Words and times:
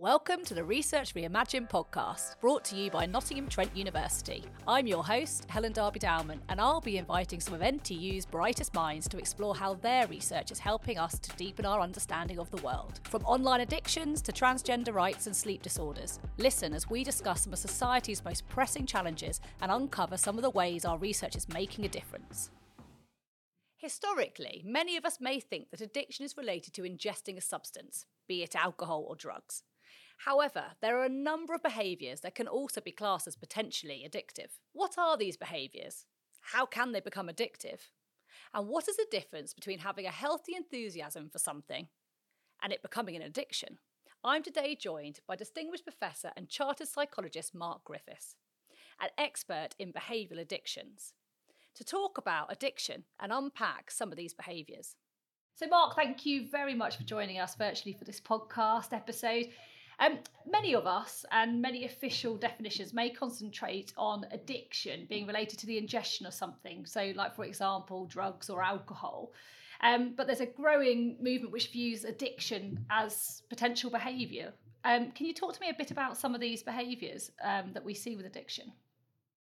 Welcome 0.00 0.46
to 0.46 0.54
the 0.54 0.64
Research 0.64 1.12
Reimagined 1.12 1.68
podcast, 1.68 2.40
brought 2.40 2.64
to 2.64 2.74
you 2.74 2.90
by 2.90 3.04
Nottingham 3.04 3.48
Trent 3.48 3.76
University. 3.76 4.42
I'm 4.66 4.86
your 4.86 5.04
host, 5.04 5.44
Helen 5.50 5.74
Darby 5.74 5.98
Dowman, 5.98 6.40
and 6.48 6.58
I'll 6.58 6.80
be 6.80 6.96
inviting 6.96 7.38
some 7.38 7.52
of 7.52 7.60
NTU's 7.60 8.24
brightest 8.24 8.72
minds 8.72 9.06
to 9.08 9.18
explore 9.18 9.54
how 9.54 9.74
their 9.74 10.06
research 10.06 10.52
is 10.52 10.58
helping 10.58 10.98
us 10.98 11.18
to 11.18 11.36
deepen 11.36 11.66
our 11.66 11.80
understanding 11.80 12.38
of 12.38 12.50
the 12.50 12.62
world. 12.62 12.98
From 13.10 13.26
online 13.26 13.60
addictions 13.60 14.22
to 14.22 14.32
transgender 14.32 14.94
rights 14.94 15.26
and 15.26 15.36
sleep 15.36 15.60
disorders, 15.60 16.18
listen 16.38 16.72
as 16.72 16.88
we 16.88 17.04
discuss 17.04 17.42
some 17.42 17.52
of 17.52 17.58
society's 17.58 18.24
most 18.24 18.48
pressing 18.48 18.86
challenges 18.86 19.42
and 19.60 19.70
uncover 19.70 20.16
some 20.16 20.38
of 20.38 20.42
the 20.42 20.48
ways 20.48 20.86
our 20.86 20.96
research 20.96 21.36
is 21.36 21.46
making 21.50 21.84
a 21.84 21.88
difference. 21.88 22.50
Historically, 23.76 24.62
many 24.64 24.96
of 24.96 25.04
us 25.04 25.18
may 25.20 25.40
think 25.40 25.70
that 25.70 25.82
addiction 25.82 26.24
is 26.24 26.38
related 26.38 26.72
to 26.72 26.84
ingesting 26.84 27.36
a 27.36 27.42
substance, 27.42 28.06
be 28.26 28.42
it 28.42 28.56
alcohol 28.56 29.04
or 29.06 29.14
drugs. 29.14 29.62
However, 30.24 30.72
there 30.82 30.98
are 30.98 31.04
a 31.04 31.08
number 31.08 31.54
of 31.54 31.62
behaviours 31.62 32.20
that 32.20 32.34
can 32.34 32.46
also 32.46 32.82
be 32.82 32.92
classed 32.92 33.26
as 33.26 33.36
potentially 33.36 34.06
addictive. 34.06 34.50
What 34.74 34.98
are 34.98 35.16
these 35.16 35.38
behaviours? 35.38 36.04
How 36.40 36.66
can 36.66 36.92
they 36.92 37.00
become 37.00 37.28
addictive? 37.28 37.80
And 38.52 38.68
what 38.68 38.86
is 38.86 38.96
the 38.98 39.06
difference 39.10 39.54
between 39.54 39.78
having 39.78 40.04
a 40.04 40.10
healthy 40.10 40.54
enthusiasm 40.54 41.30
for 41.30 41.38
something 41.38 41.88
and 42.62 42.70
it 42.70 42.82
becoming 42.82 43.16
an 43.16 43.22
addiction? 43.22 43.78
I'm 44.22 44.42
today 44.42 44.74
joined 44.78 45.20
by 45.26 45.36
distinguished 45.36 45.84
professor 45.84 46.32
and 46.36 46.50
chartered 46.50 46.88
psychologist 46.88 47.54
Mark 47.54 47.84
Griffiths, 47.84 48.36
an 49.00 49.08
expert 49.16 49.70
in 49.78 49.90
behavioural 49.90 50.40
addictions, 50.40 51.14
to 51.74 51.82
talk 51.82 52.18
about 52.18 52.52
addiction 52.52 53.04
and 53.18 53.32
unpack 53.32 53.90
some 53.90 54.10
of 54.12 54.18
these 54.18 54.34
behaviours. 54.34 54.96
So, 55.54 55.66
Mark, 55.66 55.96
thank 55.96 56.26
you 56.26 56.46
very 56.50 56.74
much 56.74 56.98
for 56.98 57.04
joining 57.04 57.38
us 57.38 57.54
virtually 57.54 57.94
for 57.94 58.04
this 58.04 58.20
podcast 58.20 58.92
episode. 58.92 59.48
Um, 60.00 60.18
many 60.50 60.74
of 60.74 60.86
us 60.86 61.26
and 61.30 61.60
many 61.60 61.84
official 61.84 62.36
definitions 62.36 62.94
may 62.94 63.10
concentrate 63.10 63.92
on 63.98 64.24
addiction 64.32 65.06
being 65.08 65.26
related 65.26 65.58
to 65.60 65.66
the 65.66 65.76
ingestion 65.76 66.26
of 66.26 66.32
something. 66.32 66.86
So, 66.86 67.12
like 67.14 67.36
for 67.36 67.44
example, 67.44 68.06
drugs 68.06 68.48
or 68.48 68.62
alcohol. 68.62 69.32
Um, 69.82 70.14
but 70.16 70.26
there's 70.26 70.40
a 70.40 70.46
growing 70.46 71.16
movement 71.20 71.52
which 71.52 71.68
views 71.68 72.04
addiction 72.04 72.84
as 72.90 73.42
potential 73.48 73.90
behaviour. 73.90 74.52
Um, 74.84 75.10
can 75.12 75.26
you 75.26 75.34
talk 75.34 75.54
to 75.54 75.60
me 75.60 75.68
a 75.68 75.74
bit 75.74 75.90
about 75.90 76.16
some 76.16 76.34
of 76.34 76.40
these 76.40 76.62
behaviours 76.62 77.30
um, 77.42 77.72
that 77.74 77.84
we 77.84 77.94
see 77.94 78.16
with 78.16 78.26
addiction? 78.26 78.72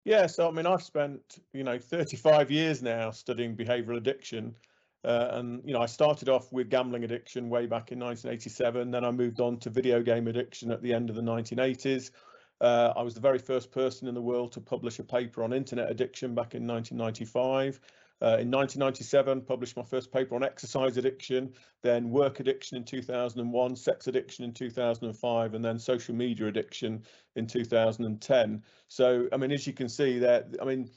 Yeah, 0.05 0.27
so 0.27 0.47
I 0.47 0.51
mean, 0.51 0.67
I've 0.67 0.83
spent 0.83 1.39
you 1.53 1.63
know 1.63 1.79
35 1.79 2.51
years 2.51 2.83
now 2.83 3.09
studying 3.09 3.55
behavioural 3.55 3.97
addiction, 3.97 4.55
uh, 5.03 5.29
and 5.31 5.61
you 5.65 5.73
know, 5.73 5.81
I 5.81 5.85
started 5.85 6.29
off 6.29 6.51
with 6.51 6.69
gambling 6.69 7.03
addiction 7.03 7.49
way 7.49 7.65
back 7.65 7.91
in 7.91 7.99
1987. 7.99 8.91
Then 8.91 9.03
I 9.03 9.11
moved 9.11 9.39
on 9.39 9.57
to 9.59 9.69
video 9.69 10.01
game 10.01 10.27
addiction 10.27 10.71
at 10.71 10.81
the 10.81 10.93
end 10.93 11.09
of 11.09 11.15
the 11.15 11.21
1980s. 11.21 12.11
Uh, 12.61 12.93
I 12.95 13.01
was 13.01 13.13
the 13.13 13.19
very 13.19 13.39
first 13.39 13.71
person 13.71 14.07
in 14.07 14.15
the 14.15 14.21
world 14.21 14.53
to 14.53 14.61
publish 14.61 14.99
a 14.99 15.03
paper 15.03 15.43
on 15.43 15.51
internet 15.51 15.91
addiction 15.91 16.33
back 16.33 16.55
in 16.55 16.65
1995. 16.65 17.79
Uh, 18.21 18.39
in 18.39 18.49
1997, 18.49 19.41
published 19.41 19.75
my 19.75 19.83
first 19.83 20.09
paper 20.09 20.33
on 20.35 20.43
exercise 20.43 20.95
addiction, 20.95 21.51
then 21.81 22.09
work 22.09 22.39
addiction 22.39 22.77
in 22.77 22.85
2001, 22.85 23.75
sex 23.75 24.07
addiction 24.07 24.45
in 24.45 24.53
2005, 24.53 25.53
and 25.53 25.65
then 25.65 25.77
social 25.77 26.15
media 26.15 26.47
addiction 26.47 27.03
in 27.35 27.45
2010. 27.45 28.63
So, 28.87 29.27
I 29.33 29.35
mean, 29.35 29.51
as 29.51 29.67
you 29.67 29.73
can 29.73 29.89
see, 29.89 30.19
there, 30.19 30.45
I 30.61 30.63
mean, 30.63 30.89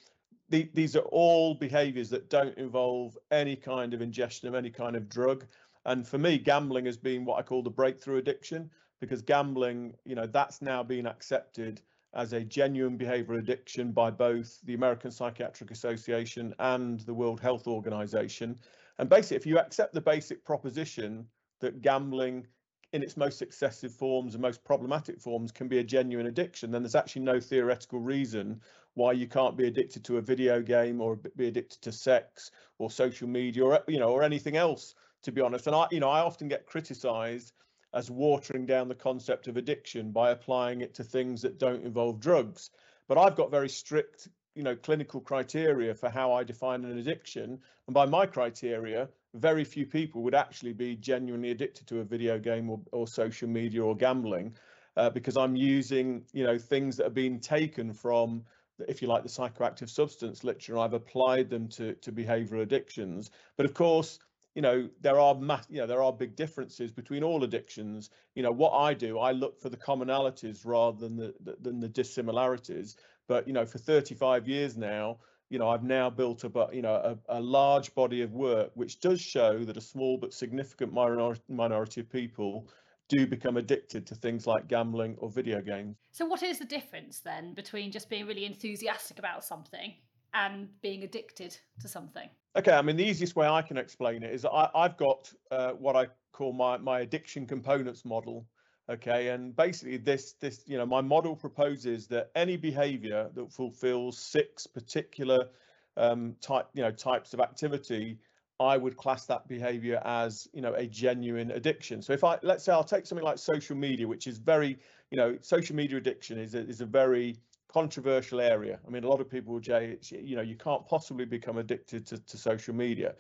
the, 0.49 0.71
these 0.75 0.97
are 0.97 1.01
all 1.01 1.55
behaviors 1.55 2.09
that 2.11 2.31
don't 2.31 2.57
involve 2.57 3.17
any 3.31 3.57
kind 3.57 3.95
of 3.95 4.01
ingestion 4.01 4.49
of 4.49 4.55
any 4.55 4.71
kind 4.71 4.97
of 4.97 5.09
drug. 5.09 5.45
And 5.85 6.07
for 6.07 6.19
me, 6.19 6.39
gambling 6.39 6.87
has 6.87 6.97
been 6.97 7.25
what 7.25 7.39
I 7.39 7.43
call 7.43 7.63
the 7.63 7.71
breakthrough 7.71 8.19
addiction 8.19 8.71
because 9.01 9.23
gambling, 9.23 9.95
you 10.05 10.15
know, 10.15 10.27
that's 10.27 10.63
now 10.63 10.83
been 10.83 11.07
accepted 11.07 11.81
as 12.15 12.33
a 12.33 12.41
genuine 12.41 12.97
behavioral 12.99 13.39
addiction 13.39 13.93
by 13.93 14.11
both 14.11 14.61
the 14.65 14.75
American 14.75 15.11
Psychiatric 15.11 15.71
Association 15.71 16.55
and 16.59 17.01
the 17.01 17.15
World 17.15 17.41
Health 17.41 17.67
Organization. 17.67 18.59
And 18.99 19.09
basically, 19.09 19.37
if 19.37 19.47
you 19.47 19.59
accept 19.59 19.93
the 19.93 20.01
basic 20.01 20.45
proposition 20.45 21.27
that 21.61 21.83
gambling 21.83 22.47
in 22.93 23.03
its 23.03 23.17
most 23.17 23.43
excessive 23.43 23.93
forms 23.93 24.35
and 24.35 24.43
most 24.43 24.65
problematic 24.65 25.21
forms 25.21 25.53
can 25.53 25.69
be 25.69 25.79
a 25.79 25.85
genuine 25.85 26.27
addiction, 26.27 26.71
then 26.71 26.83
there's 26.83 26.95
actually 26.95 27.23
no 27.23 27.41
theoretical 27.41 27.99
reason 27.99 28.61
why 28.95 29.13
you 29.13 29.27
can't 29.27 29.57
be 29.57 29.67
addicted 29.67 30.05
to 30.05 30.17
a 30.17 30.23
video 30.23 30.63
game 30.63 31.01
or 31.01 31.17
be 31.37 31.49
addicted 31.49 31.81
to 31.83 31.93
sex 31.93 32.51
or 32.79 32.91
social 32.91 33.29
media 33.29 33.63
or 33.65 33.81
you 33.89 33.99
know 33.99 34.11
or 34.11 34.23
anything 34.23 34.57
else 34.57 34.95
to 35.23 35.33
be 35.33 35.41
honest. 35.41 35.67
And 35.67 35.77
i 35.77 35.87
you 35.91 36.01
know 36.01 36.09
i 36.09 36.21
often 36.21 36.49
get 36.49 36.67
criticized 36.67 37.53
as 37.93 38.11
watering 38.11 38.67
down 38.67 38.89
the 38.89 38.95
concept 38.95 39.49
of 39.49 39.57
addiction 39.57 40.13
by 40.13 40.31
applying 40.31 40.81
it 40.81 40.95
to 40.95 41.05
things 41.05 41.43
that 41.43 41.59
don't 41.59 41.85
involve 41.85 42.21
drugs. 42.21 42.71
But 43.09 43.19
i've 43.19 43.37
got 43.37 43.51
very 43.51 43.69
strict 43.69 44.29
you 44.55 44.63
know 44.63 44.77
clinical 44.77 45.21
criteria 45.21 45.95
for 45.95 46.09
how 46.09 46.33
i 46.33 46.45
define 46.45 46.85
an 46.85 46.99
addiction. 46.99 47.59
And 47.87 47.95
by 47.95 48.07
my 48.07 48.25
criteria 48.27 49.09
very 49.37 49.65
few 49.65 49.87
people 49.87 50.23
would 50.23 50.35
actually 50.35 50.73
be 50.73 50.97
genuinely 50.97 51.51
addicted 51.51 51.87
to 51.87 52.01
a 52.01 52.05
video 52.05 52.39
game 52.39 52.71
or, 52.71 52.81
or 52.93 53.07
social 53.07 53.49
media 53.49 53.83
or 53.83 53.97
gambling 53.97 54.55
uh, 54.97 55.11
because 55.11 55.37
i'm 55.37 55.57
using 55.57 56.23
you 56.33 56.45
know 56.45 56.59
things 56.59 56.97
that 56.97 57.07
are 57.07 57.11
being 57.11 57.39
taken 57.39 57.93
from 57.93 58.43
if 58.89 59.01
you 59.01 59.09
like 59.09 59.23
the 59.23 59.29
psychoactive 59.29 59.89
substance 59.89 60.45
literature 60.45 60.79
i've 60.79 60.93
applied 60.93 61.49
them 61.49 61.69
to 61.69 61.95
to 61.95 62.13
behavioral 62.13 62.63
addictions. 62.63 63.31
But 63.57 63.67
of 63.67 63.75
course 63.75 64.19
you 64.55 64.63
know 64.63 64.89
there 65.01 65.19
are 65.19 65.35
you 65.69 65.81
know 65.81 65.87
there 65.87 66.03
are 66.03 66.13
big 66.13 66.37
differences 66.37 66.93
between 66.93 67.23
all 67.23 67.45
addictions. 67.45 68.11
You 68.35 68.43
know 68.43 68.53
what 68.53 68.73
i 68.73 68.95
do 68.95 69.19
i 69.19 69.33
look 69.33 69.61
for 69.61 69.69
the 69.69 69.77
commonalities 69.77 70.65
rather 70.65 70.99
than 70.99 71.17
the 71.17 71.35
than 71.61 71.81
the 71.81 71.89
dissimilarities. 71.89 72.97
But 73.29 73.47
you 73.47 73.53
know 73.53 73.67
for 73.67 73.79
35 73.79 74.49
years 74.49 74.77
now 74.77 75.19
you 75.51 75.59
know 75.59 75.69
i've 75.69 75.83
now 75.83 76.11
built 76.11 76.45
a 76.45 76.51
you 76.73 76.83
know 76.83 76.95
a, 76.95 77.39
a 77.39 77.41
large 77.41 77.95
body 77.95 78.23
of 78.23 78.33
work 78.33 78.71
which 78.75 79.01
does 79.01 79.21
show 79.21 79.65
that 79.65 79.77
a 79.77 79.81
small 79.81 80.17
but 80.17 80.33
significant 80.33 80.93
minority 80.93 81.43
minority 81.49 82.01
of 82.01 82.11
people 82.11 82.69
do 83.09 83.27
become 83.27 83.57
addicted 83.57 84.05
to 84.05 84.15
things 84.15 84.47
like 84.47 84.67
gambling 84.67 85.15
or 85.19 85.31
video 85.31 85.61
games 85.61 85.97
so 86.13 86.27
what 86.27 86.43
is 86.43 86.59
the 86.59 86.65
difference 86.65 87.21
then 87.21 87.55
between 87.55 87.91
just 87.93 88.09
being 88.09 88.27
really 88.27 88.45
enthusiastic 88.45 89.19
about 89.19 89.45
something 89.45 89.95
and 90.35 90.69
being 90.83 91.05
addicted 91.05 91.57
to 91.81 91.89
something 91.89 92.29
Okay, 92.57 92.73
I 92.73 92.81
mean 92.81 92.97
the 92.97 93.05
easiest 93.05 93.37
way 93.37 93.47
I 93.47 93.61
can 93.61 93.77
explain 93.77 94.23
it 94.23 94.33
is 94.33 94.47
I, 94.47 94.71
have 94.75 94.97
got 94.97 95.31
uh, 95.51 95.73
what 95.73 95.95
I 95.95 96.07
call 96.33 96.55
my 96.55 96.79
my 96.79 97.01
addiction 97.01 97.47
components 97.47 98.05
model. 98.05 98.47
Okay, 98.89 99.29
and 99.29 99.55
basically 99.57 99.97
this 99.97 100.35
this 100.35 100.63
you 100.67 100.79
know 100.79 100.87
my 100.87 101.01
model 101.01 101.35
proposes 101.35 102.07
that 102.07 102.31
any 102.37 102.57
behaviour 102.57 103.29
that 103.35 103.53
fulfills 103.53 104.17
six 104.17 104.67
particular 104.67 105.49
um, 105.97 106.37
type 106.41 106.69
you 106.73 106.83
know 106.83 106.93
types 106.93 107.35
of 107.35 107.41
activity, 107.41 108.19
I 108.61 108.77
would 108.77 108.97
class 108.97 109.27
that 109.27 109.49
behaviour 109.49 110.01
as 110.05 110.47
you 110.53 110.63
know 110.63 110.75
a 110.75 110.87
genuine 110.87 111.51
addiction. 111.51 112.01
So 112.01 112.13
if 112.13 112.23
I 112.23 112.39
let's 112.43 112.65
say 112.65 112.73
I'll 112.73 112.85
take 112.85 113.07
something 113.07 113.25
like 113.25 113.39
social 113.39 113.77
media, 113.77 114.07
which 114.07 114.29
is 114.29 114.39
very 114.39 114.79
you 115.11 115.17
know 115.17 115.37
social 115.41 115.75
media 115.75 115.97
addiction 115.97 116.39
is 116.39 116.55
a, 116.55 116.61
is 116.61 116.81
a 116.81 116.87
very 116.87 117.37
controversial 117.69 118.41
area. 118.41 118.79
I 118.87 118.91
mean, 118.91 119.05
a 119.05 119.09
lot 119.09 119.21
of 119.21 119.29
people 119.29 119.55
will 119.55 119.63
say, 119.63 119.99
you 120.11 120.37
know, 120.37 120.43
you 120.43 120.57
can't 120.57 120.87
possibly 120.87 121.25
become 121.25 121.59
addicted 121.59 122.07
to, 122.07 122.19
to 122.19 122.39
social 122.39 122.75
media. 122.75 123.15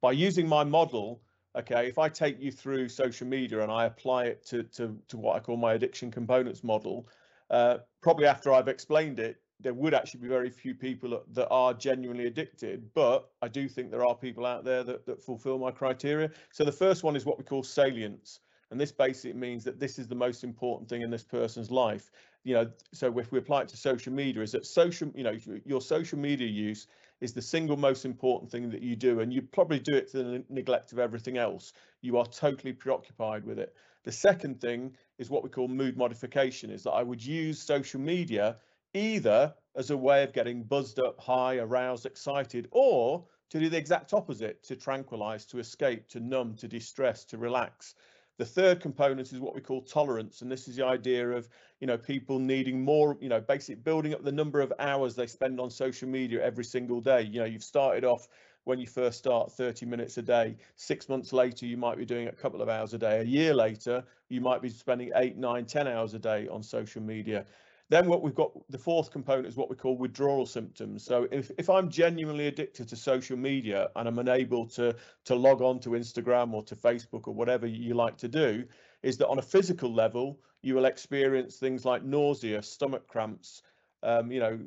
By 0.00 0.12
using 0.12 0.48
my 0.48 0.64
model, 0.64 1.22
okay, 1.56 1.86
if 1.86 1.98
I 1.98 2.08
take 2.08 2.40
you 2.40 2.50
through 2.50 2.88
social 2.88 3.26
media 3.26 3.62
and 3.62 3.70
I 3.70 3.84
apply 3.84 4.24
it 4.24 4.44
to, 4.46 4.62
to, 4.64 4.96
to 5.08 5.16
what 5.16 5.36
I 5.36 5.40
call 5.40 5.56
my 5.56 5.74
addiction 5.74 6.10
components 6.10 6.64
model, 6.64 7.08
uh, 7.50 7.78
probably 8.00 8.26
after 8.26 8.52
I've 8.52 8.68
explained 8.68 9.18
it, 9.18 9.36
there 9.60 9.74
would 9.74 9.94
actually 9.94 10.20
be 10.20 10.28
very 10.28 10.50
few 10.50 10.74
people 10.74 11.22
that 11.32 11.48
are 11.48 11.72
genuinely 11.72 12.26
addicted, 12.26 12.92
but 12.94 13.30
I 13.42 13.48
do 13.48 13.68
think 13.68 13.90
there 13.90 14.04
are 14.04 14.14
people 14.14 14.44
out 14.44 14.64
there 14.64 14.82
that, 14.82 15.06
that 15.06 15.22
fulfill 15.22 15.58
my 15.58 15.70
criteria. 15.70 16.30
So 16.50 16.64
the 16.64 16.72
first 16.72 17.04
one 17.04 17.14
is 17.14 17.24
what 17.24 17.38
we 17.38 17.44
call 17.44 17.62
salience. 17.62 18.40
And 18.70 18.80
this 18.80 18.90
basically 18.90 19.38
means 19.38 19.64
that 19.64 19.78
this 19.78 19.98
is 19.98 20.08
the 20.08 20.14
most 20.14 20.42
important 20.44 20.88
thing 20.88 21.02
in 21.02 21.10
this 21.10 21.22
person's 21.22 21.70
life. 21.70 22.10
You 22.42 22.54
know, 22.54 22.70
so 22.92 23.16
if 23.18 23.30
we 23.30 23.38
apply 23.38 23.62
it 23.62 23.68
to 23.68 23.76
social 23.76 24.12
media, 24.12 24.42
is 24.42 24.52
that 24.52 24.66
social, 24.66 25.12
you 25.14 25.22
know, 25.22 25.36
your 25.64 25.82
social 25.82 26.18
media 26.18 26.48
use 26.48 26.88
is 27.22 27.32
the 27.32 27.40
single 27.40 27.76
most 27.76 28.04
important 28.04 28.50
thing 28.50 28.68
that 28.68 28.82
you 28.82 28.96
do, 28.96 29.20
and 29.20 29.32
you 29.32 29.40
probably 29.40 29.78
do 29.78 29.94
it 29.94 30.10
to 30.10 30.18
the 30.18 30.44
neglect 30.50 30.90
of 30.90 30.98
everything 30.98 31.38
else. 31.38 31.72
You 32.00 32.18
are 32.18 32.26
totally 32.26 32.72
preoccupied 32.72 33.44
with 33.44 33.60
it. 33.60 33.76
The 34.02 34.10
second 34.10 34.60
thing 34.60 34.96
is 35.18 35.30
what 35.30 35.44
we 35.44 35.48
call 35.48 35.68
mood 35.68 35.96
modification, 35.96 36.68
is 36.68 36.82
that 36.82 36.90
I 36.90 37.04
would 37.04 37.24
use 37.24 37.62
social 37.62 38.00
media 38.00 38.56
either 38.92 39.54
as 39.76 39.90
a 39.90 39.96
way 39.96 40.24
of 40.24 40.32
getting 40.32 40.64
buzzed 40.64 40.98
up, 40.98 41.20
high, 41.20 41.58
aroused, 41.58 42.06
excited, 42.06 42.66
or 42.72 43.24
to 43.50 43.60
do 43.60 43.68
the 43.68 43.78
exact 43.78 44.12
opposite, 44.12 44.60
to 44.64 44.74
tranquilize, 44.74 45.46
to 45.46 45.60
escape, 45.60 46.08
to 46.08 46.18
numb, 46.18 46.56
to 46.56 46.66
distress, 46.66 47.24
to 47.26 47.38
relax. 47.38 47.94
The 48.42 48.46
third 48.46 48.80
component 48.80 49.32
is 49.32 49.38
what 49.38 49.54
we 49.54 49.60
call 49.60 49.82
tolerance, 49.82 50.42
and 50.42 50.50
this 50.50 50.66
is 50.66 50.74
the 50.74 50.84
idea 50.84 51.30
of 51.30 51.48
you 51.78 51.86
know 51.86 51.96
people 51.96 52.40
needing 52.40 52.84
more, 52.84 53.16
you 53.20 53.28
know, 53.28 53.40
basically 53.40 53.76
building 53.76 54.14
up 54.14 54.24
the 54.24 54.32
number 54.32 54.60
of 54.60 54.72
hours 54.80 55.14
they 55.14 55.28
spend 55.28 55.60
on 55.60 55.70
social 55.70 56.08
media 56.08 56.44
every 56.44 56.64
single 56.64 57.00
day. 57.00 57.22
You 57.22 57.38
know, 57.38 57.46
you've 57.46 57.62
started 57.62 58.04
off 58.04 58.26
when 58.64 58.80
you 58.80 58.86
first 58.88 59.18
start 59.18 59.52
30 59.52 59.86
minutes 59.86 60.18
a 60.18 60.22
day. 60.22 60.56
Six 60.74 61.08
months 61.08 61.32
later, 61.32 61.66
you 61.66 61.76
might 61.76 61.98
be 61.98 62.04
doing 62.04 62.26
a 62.26 62.32
couple 62.32 62.60
of 62.60 62.68
hours 62.68 62.94
a 62.94 62.98
day. 62.98 63.20
A 63.20 63.22
year 63.22 63.54
later, 63.54 64.02
you 64.28 64.40
might 64.40 64.60
be 64.60 64.70
spending 64.70 65.12
eight, 65.14 65.36
nine, 65.36 65.64
ten 65.64 65.86
hours 65.86 66.14
a 66.14 66.18
day 66.18 66.48
on 66.48 66.64
social 66.64 67.00
media. 67.00 67.46
Then 67.92 68.08
what 68.08 68.22
we've 68.22 68.34
got, 68.34 68.52
the 68.70 68.78
fourth 68.78 69.10
component 69.10 69.46
is 69.46 69.54
what 69.54 69.68
we 69.68 69.76
call 69.76 69.98
withdrawal 69.98 70.46
symptoms. 70.46 71.04
So 71.04 71.28
if, 71.30 71.50
if 71.58 71.68
I'm 71.68 71.90
genuinely 71.90 72.46
addicted 72.46 72.88
to 72.88 72.96
social 72.96 73.36
media 73.36 73.90
and 73.96 74.08
I'm 74.08 74.18
unable 74.18 74.66
to, 74.68 74.96
to 75.26 75.34
log 75.34 75.60
on 75.60 75.78
to 75.80 75.90
Instagram 75.90 76.54
or 76.54 76.62
to 76.62 76.74
Facebook 76.74 77.28
or 77.28 77.34
whatever 77.34 77.66
you 77.66 77.92
like 77.92 78.16
to 78.16 78.28
do, 78.28 78.64
is 79.02 79.18
that 79.18 79.28
on 79.28 79.40
a 79.40 79.42
physical 79.42 79.92
level, 79.92 80.40
you 80.62 80.74
will 80.74 80.86
experience 80.86 81.56
things 81.56 81.84
like 81.84 82.02
nausea, 82.02 82.62
stomach 82.62 83.06
cramps, 83.08 83.60
um, 84.02 84.32
you 84.32 84.40
know, 84.40 84.58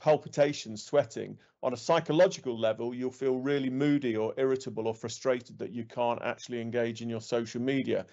palpitations, 0.00 0.82
sweating. 0.82 1.38
On 1.62 1.72
a 1.72 1.76
psychological 1.76 2.58
level, 2.58 2.92
you'll 2.92 3.12
feel 3.12 3.36
really 3.36 3.70
moody 3.70 4.16
or 4.16 4.34
irritable 4.38 4.88
or 4.88 4.94
frustrated 4.94 5.56
that 5.60 5.70
you 5.70 5.84
can't 5.84 6.20
actually 6.20 6.60
engage 6.60 7.00
in 7.00 7.08
your 7.08 7.20
social 7.20 7.60
media. 7.60 8.06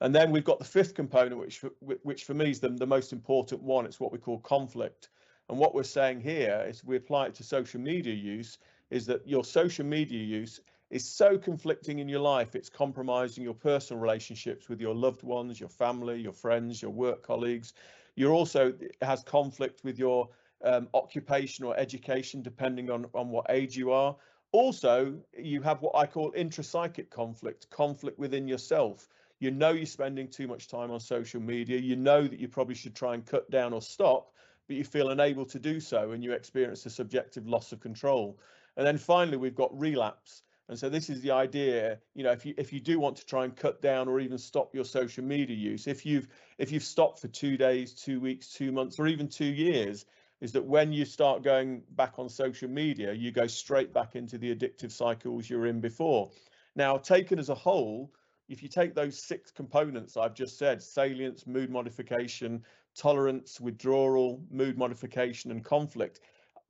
And 0.00 0.14
then 0.14 0.30
we've 0.30 0.44
got 0.44 0.58
the 0.58 0.64
fifth 0.64 0.94
component, 0.94 1.40
which 1.40 1.64
which 1.80 2.24
for 2.24 2.34
me 2.34 2.50
is 2.50 2.60
the, 2.60 2.68
the 2.68 2.86
most 2.86 3.12
important 3.12 3.62
one. 3.62 3.84
It's 3.84 4.00
what 4.00 4.12
we 4.12 4.18
call 4.18 4.38
conflict. 4.38 5.08
And 5.48 5.58
what 5.58 5.74
we're 5.74 5.82
saying 5.82 6.20
here 6.20 6.64
is 6.68 6.84
we 6.84 6.96
apply 6.96 7.26
it 7.26 7.34
to 7.36 7.42
social 7.42 7.80
media 7.80 8.14
use, 8.14 8.58
is 8.90 9.06
that 9.06 9.26
your 9.26 9.44
social 9.44 9.84
media 9.84 10.22
use 10.22 10.60
is 10.90 11.04
so 11.04 11.36
conflicting 11.36 11.98
in 11.98 12.08
your 12.08 12.20
life. 12.20 12.54
It's 12.54 12.68
compromising 12.68 13.44
your 13.44 13.54
personal 13.54 14.00
relationships 14.00 14.68
with 14.68 14.80
your 14.80 14.94
loved 14.94 15.22
ones, 15.22 15.58
your 15.58 15.68
family, 15.68 16.20
your 16.20 16.32
friends, 16.32 16.80
your 16.80 16.90
work 16.90 17.22
colleagues. 17.22 17.74
You're 18.14 18.32
also 18.32 18.72
has 19.02 19.22
conflict 19.22 19.84
with 19.84 19.98
your 19.98 20.28
um, 20.64 20.88
occupation 20.94 21.64
or 21.64 21.76
education, 21.76 22.42
depending 22.42 22.90
on, 22.90 23.06
on 23.14 23.30
what 23.30 23.46
age 23.48 23.76
you 23.76 23.92
are. 23.92 24.16
Also, 24.52 25.14
you 25.36 25.60
have 25.62 25.82
what 25.82 25.94
I 25.94 26.06
call 26.06 26.32
intrapsychic 26.32 27.10
conflict, 27.10 27.68
conflict 27.70 28.18
within 28.18 28.48
yourself. 28.48 29.08
You 29.40 29.50
know 29.50 29.70
you're 29.70 29.86
spending 29.86 30.28
too 30.28 30.48
much 30.48 30.68
time 30.68 30.90
on 30.90 31.00
social 31.00 31.40
media. 31.40 31.78
You 31.78 31.96
know 31.96 32.26
that 32.26 32.40
you 32.40 32.48
probably 32.48 32.74
should 32.74 32.94
try 32.94 33.14
and 33.14 33.24
cut 33.24 33.50
down 33.50 33.72
or 33.72 33.80
stop, 33.80 34.32
but 34.66 34.76
you 34.76 34.84
feel 34.84 35.10
unable 35.10 35.44
to 35.46 35.58
do 35.58 35.80
so 35.80 36.12
and 36.12 36.24
you 36.24 36.32
experience 36.32 36.84
a 36.86 36.90
subjective 36.90 37.46
loss 37.46 37.72
of 37.72 37.80
control. 37.80 38.38
And 38.76 38.86
then 38.86 38.98
finally, 38.98 39.36
we've 39.36 39.54
got 39.54 39.78
relapse. 39.78 40.42
And 40.68 40.78
so 40.78 40.90
this 40.90 41.08
is 41.08 41.22
the 41.22 41.30
idea, 41.30 41.98
you 42.14 42.22
know, 42.22 42.32
if 42.32 42.44
you 42.44 42.52
if 42.58 42.72
you 42.72 42.80
do 42.80 43.00
want 43.00 43.16
to 43.16 43.26
try 43.26 43.44
and 43.44 43.56
cut 43.56 43.80
down 43.80 44.06
or 44.06 44.20
even 44.20 44.36
stop 44.36 44.74
your 44.74 44.84
social 44.84 45.24
media 45.24 45.56
use, 45.56 45.86
if 45.86 46.04
you've 46.04 46.28
if 46.58 46.70
you've 46.70 46.84
stopped 46.84 47.20
for 47.20 47.28
two 47.28 47.56
days, 47.56 47.94
two 47.94 48.20
weeks, 48.20 48.52
two 48.52 48.70
months, 48.70 48.98
or 48.98 49.06
even 49.06 49.28
two 49.28 49.46
years, 49.46 50.04
is 50.40 50.52
that 50.52 50.64
when 50.64 50.92
you 50.92 51.06
start 51.06 51.42
going 51.42 51.82
back 51.90 52.18
on 52.18 52.28
social 52.28 52.68
media, 52.68 53.12
you 53.12 53.32
go 53.32 53.46
straight 53.46 53.94
back 53.94 54.14
into 54.14 54.36
the 54.36 54.54
addictive 54.54 54.92
cycles 54.92 55.48
you're 55.48 55.66
in 55.66 55.80
before. 55.80 56.30
Now, 56.76 56.98
taken 56.98 57.38
as 57.38 57.48
a 57.48 57.54
whole, 57.54 58.12
if 58.48 58.62
you 58.62 58.68
take 58.68 58.94
those 58.94 59.18
six 59.18 59.50
components 59.50 60.16
I've 60.16 60.34
just 60.34 60.58
said 60.58 60.82
salience, 60.82 61.46
mood 61.46 61.70
modification, 61.70 62.64
tolerance, 62.94 63.60
withdrawal, 63.60 64.42
mood 64.50 64.78
modification, 64.78 65.50
and 65.50 65.64
conflict 65.64 66.20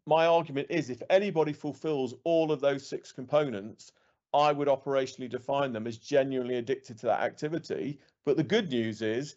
my 0.09 0.25
argument 0.25 0.67
is 0.71 0.89
if 0.89 1.03
anybody 1.11 1.53
fulfills 1.53 2.15
all 2.25 2.51
of 2.51 2.61
those 2.63 2.89
six 2.89 3.13
components, 3.13 3.93
I 4.33 4.53
would 4.53 4.69
operationally 4.69 5.29
define 5.29 5.73
them 5.73 5.87
as 5.87 5.99
genuinely 5.99 6.57
addicted 6.57 6.99
to 7.01 7.07
that 7.07 7.21
activity. 7.21 7.99
But 8.25 8.39
the 8.39 8.43
good 8.43 8.71
news 8.71 9.03
is 9.03 9.37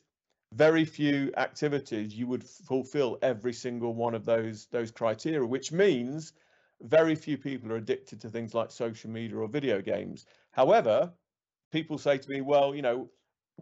very 0.54 0.86
few 0.86 1.32
activities 1.38 2.16
you 2.16 2.28
would 2.28 2.44
fulfill 2.44 3.18
every 3.22 3.54
single 3.54 3.94
one 3.94 4.14
of 4.14 4.26
those 4.26 4.66
those 4.66 4.92
criteria 4.92 5.46
which 5.46 5.72
means 5.72 6.34
very 6.82 7.16
few 7.16 7.38
people 7.38 7.72
are 7.72 7.78
addicted 7.78 8.20
to 8.20 8.30
things 8.30 8.54
like 8.54 8.70
social 8.70 9.10
media 9.10 9.38
or 9.38 9.48
video 9.48 9.82
games 9.82 10.26
however 10.52 11.10
people 11.72 11.98
say 11.98 12.18
to 12.18 12.30
me 12.30 12.42
well 12.42 12.76
you 12.76 12.82
know 12.82 13.10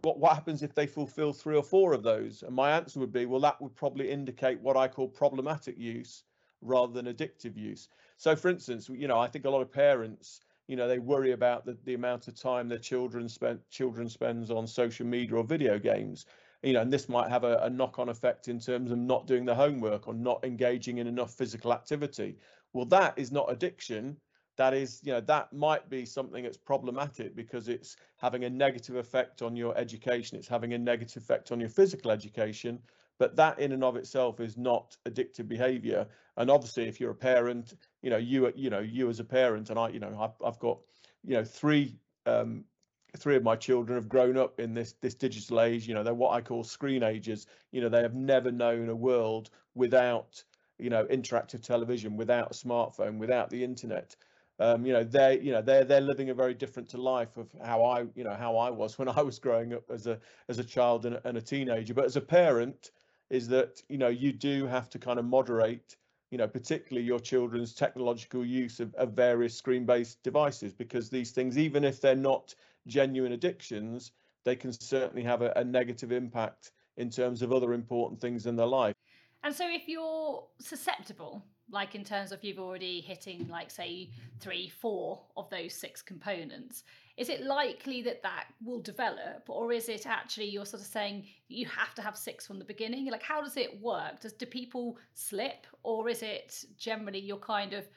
what 0.01 0.19
what 0.19 0.33
happens 0.33 0.63
if 0.63 0.73
they 0.73 0.87
fulfill 0.87 1.33
three 1.33 1.55
or 1.55 1.63
four 1.63 1.93
of 1.93 2.03
those 2.03 2.43
and 2.43 2.55
my 2.55 2.71
answer 2.71 2.99
would 2.99 3.11
be 3.11 3.25
well 3.25 3.39
that 3.39 3.59
would 3.61 3.75
probably 3.75 4.09
indicate 4.09 4.61
what 4.61 4.77
i 4.77 4.87
call 4.87 5.07
problematic 5.07 5.77
use 5.77 6.23
rather 6.61 6.91
than 6.93 7.13
addictive 7.13 7.55
use 7.55 7.89
so 8.17 8.35
for 8.35 8.49
instance 8.49 8.89
you 8.89 9.07
know 9.07 9.19
i 9.19 9.27
think 9.27 9.45
a 9.45 9.49
lot 9.49 9.61
of 9.61 9.71
parents 9.71 10.41
you 10.67 10.75
know 10.75 10.87
they 10.87 10.99
worry 10.99 11.31
about 11.31 11.65
the, 11.65 11.77
the 11.83 11.93
amount 11.93 12.27
of 12.27 12.35
time 12.35 12.67
their 12.67 12.77
children 12.77 13.27
spend 13.29 13.61
children 13.69 14.07
spends 14.09 14.51
on 14.51 14.67
social 14.67 15.05
media 15.05 15.35
or 15.35 15.43
video 15.43 15.79
games 15.79 16.25
you 16.61 16.73
know, 16.73 16.81
and 16.81 16.91
this 16.91 17.07
might 17.07 17.29
have 17.29 17.45
a, 17.45 17.57
a 17.59 17.69
knock-on 17.69 18.09
effect 18.09 18.49
in 18.49 18.59
terms 18.59 18.91
of 18.91 18.97
not 18.97 19.27
doing 19.27 19.45
the 19.45 19.55
homework 19.55 20.07
or 20.09 20.13
not 20.13 20.43
engaging 20.43 20.97
in 20.97 21.07
enough 21.07 21.33
physical 21.33 21.71
activity. 21.71 22.37
Well, 22.73 22.85
that 22.87 23.17
is 23.17 23.31
not 23.31 23.49
addiction. 23.49 24.19
That 24.59 24.73
is, 24.73 24.99
you 25.05 25.13
know, 25.13 25.21
that 25.21 25.53
might 25.53 25.89
be 25.89 26.05
something 26.05 26.43
that's 26.43 26.57
problematic 26.57 27.33
because 27.33 27.69
it's 27.69 27.95
having 28.17 28.43
a 28.43 28.49
negative 28.49 28.97
effect 28.97 29.41
on 29.41 29.55
your 29.55 29.73
education. 29.77 30.37
It's 30.37 30.49
having 30.49 30.73
a 30.73 30.77
negative 30.77 31.23
effect 31.23 31.53
on 31.53 31.61
your 31.61 31.69
physical 31.69 32.11
education. 32.11 32.77
But 33.19 33.37
that 33.37 33.57
in 33.57 33.71
and 33.71 33.85
of 33.85 33.95
itself 33.95 34.41
is 34.41 34.57
not 34.57 34.97
addictive 35.07 35.47
behavior. 35.47 36.05
And 36.35 36.51
obviously, 36.51 36.89
if 36.89 36.99
you're 36.99 37.11
a 37.11 37.15
parent, 37.15 37.75
you 38.01 38.09
know, 38.09 38.17
you, 38.17 38.51
you 38.53 38.69
know, 38.69 38.79
you 38.81 39.07
as 39.07 39.21
a 39.21 39.23
parent, 39.23 39.69
and 39.69 39.79
I, 39.79 39.87
you 39.91 39.99
know, 40.01 40.13
I've, 40.19 40.45
I've 40.45 40.59
got, 40.59 40.79
you 41.23 41.35
know, 41.35 41.45
three 41.45 41.95
um, 42.25 42.65
three 43.15 43.37
of 43.37 43.43
my 43.43 43.55
children 43.55 43.97
have 43.97 44.09
grown 44.09 44.35
up 44.35 44.59
in 44.59 44.73
this 44.73 44.93
this 45.01 45.15
digital 45.15 45.61
age 45.61 45.87
you 45.87 45.95
know 45.95 46.03
they're 46.03 46.13
what 46.13 46.31
i 46.31 46.39
call 46.39 46.63
screenagers 46.63 47.47
you 47.71 47.81
know 47.81 47.89
they 47.89 48.03
have 48.03 48.13
never 48.13 48.51
known 48.51 48.87
a 48.89 48.95
world 48.95 49.49
without 49.73 50.43
you 50.77 50.91
know 50.91 51.05
interactive 51.05 51.63
television 51.63 52.15
without 52.15 52.51
a 52.51 52.53
smartphone 52.53 53.17
without 53.17 53.49
the 53.49 53.63
internet 53.63 54.15
um, 54.59 54.85
you 54.85 54.93
know 54.93 55.03
they 55.03 55.39
you 55.39 55.51
know 55.51 55.61
they're 55.61 55.83
they're 55.83 56.01
living 56.01 56.29
a 56.29 56.33
very 56.33 56.53
different 56.53 56.89
to 56.89 56.97
life 56.97 57.37
of 57.37 57.47
how 57.63 57.83
i 57.83 58.05
you 58.15 58.23
know 58.23 58.33
how 58.33 58.57
i 58.57 58.69
was 58.69 58.97
when 58.99 59.09
i 59.09 59.21
was 59.21 59.39
growing 59.39 59.73
up 59.73 59.89
as 59.89 60.07
a 60.07 60.19
as 60.47 60.59
a 60.59 60.63
child 60.63 61.05
and 61.05 61.15
a, 61.15 61.27
and 61.27 61.37
a 61.37 61.41
teenager 61.41 61.93
but 61.93 62.05
as 62.05 62.15
a 62.15 62.21
parent 62.21 62.91
is 63.29 63.47
that 63.47 63.81
you 63.89 63.97
know 63.97 64.07
you 64.09 64.31
do 64.31 64.65
have 64.65 64.89
to 64.89 64.99
kind 64.99 65.19
of 65.19 65.25
moderate 65.25 65.97
you 66.31 66.37
know 66.37 66.47
particularly 66.47 67.05
your 67.05 67.19
children's 67.19 67.73
technological 67.73 68.45
use 68.45 68.79
of, 68.79 68.93
of 68.95 69.13
various 69.13 69.55
screen 69.55 69.85
based 69.85 70.21
devices 70.23 70.73
because 70.73 71.09
these 71.09 71.31
things 71.31 71.57
even 71.57 71.83
if 71.83 72.01
they're 72.01 72.15
not 72.15 72.53
genuine 72.87 73.31
addictions, 73.31 74.11
they 74.43 74.55
can 74.55 74.73
certainly 74.73 75.23
have 75.23 75.41
a, 75.41 75.53
a 75.55 75.63
negative 75.63 76.11
impact 76.11 76.71
in 76.97 77.09
terms 77.09 77.41
of 77.41 77.53
other 77.53 77.73
important 77.73 78.19
things 78.19 78.45
in 78.45 78.55
their 78.55 78.65
life. 78.65 78.95
And 79.43 79.55
so, 79.55 79.65
if 79.69 79.87
you're 79.87 80.43
susceptible, 80.59 81.45
like 81.71 81.95
in 81.95 82.03
terms 82.03 82.31
of 82.31 82.43
you've 82.43 82.59
already 82.59 82.99
hitting, 82.99 83.47
like, 83.47 83.71
say, 83.71 84.09
three, 84.39 84.69
four 84.69 85.21
of 85.37 85.49
those 85.49 85.73
six 85.73 86.01
components, 86.01 86.83
is 87.15 87.29
it 87.29 87.43
likely 87.43 88.01
that 88.01 88.23
that 88.23 88.45
will 88.63 88.81
develop? 88.81 89.43
Or 89.47 89.71
is 89.71 89.87
it 89.87 90.07
actually 90.07 90.49
you're 90.49 90.65
sort 90.65 90.81
of 90.81 90.87
saying 90.87 91.25
you 91.47 91.65
have 91.67 91.93
to 91.95 92.01
have 92.01 92.17
six 92.17 92.47
from 92.47 92.59
the 92.59 92.65
beginning? 92.65 93.05
Like, 93.11 93.23
how 93.23 93.41
does 93.41 93.55
it 93.55 93.79
work? 93.81 94.19
Does, 94.21 94.33
do 94.33 94.45
people 94.45 94.97
slip? 95.13 95.67
Or 95.83 96.09
is 96.09 96.23
it 96.23 96.65
generally 96.77 97.19
you're 97.19 97.37
kind 97.37 97.73
of, 97.73 97.87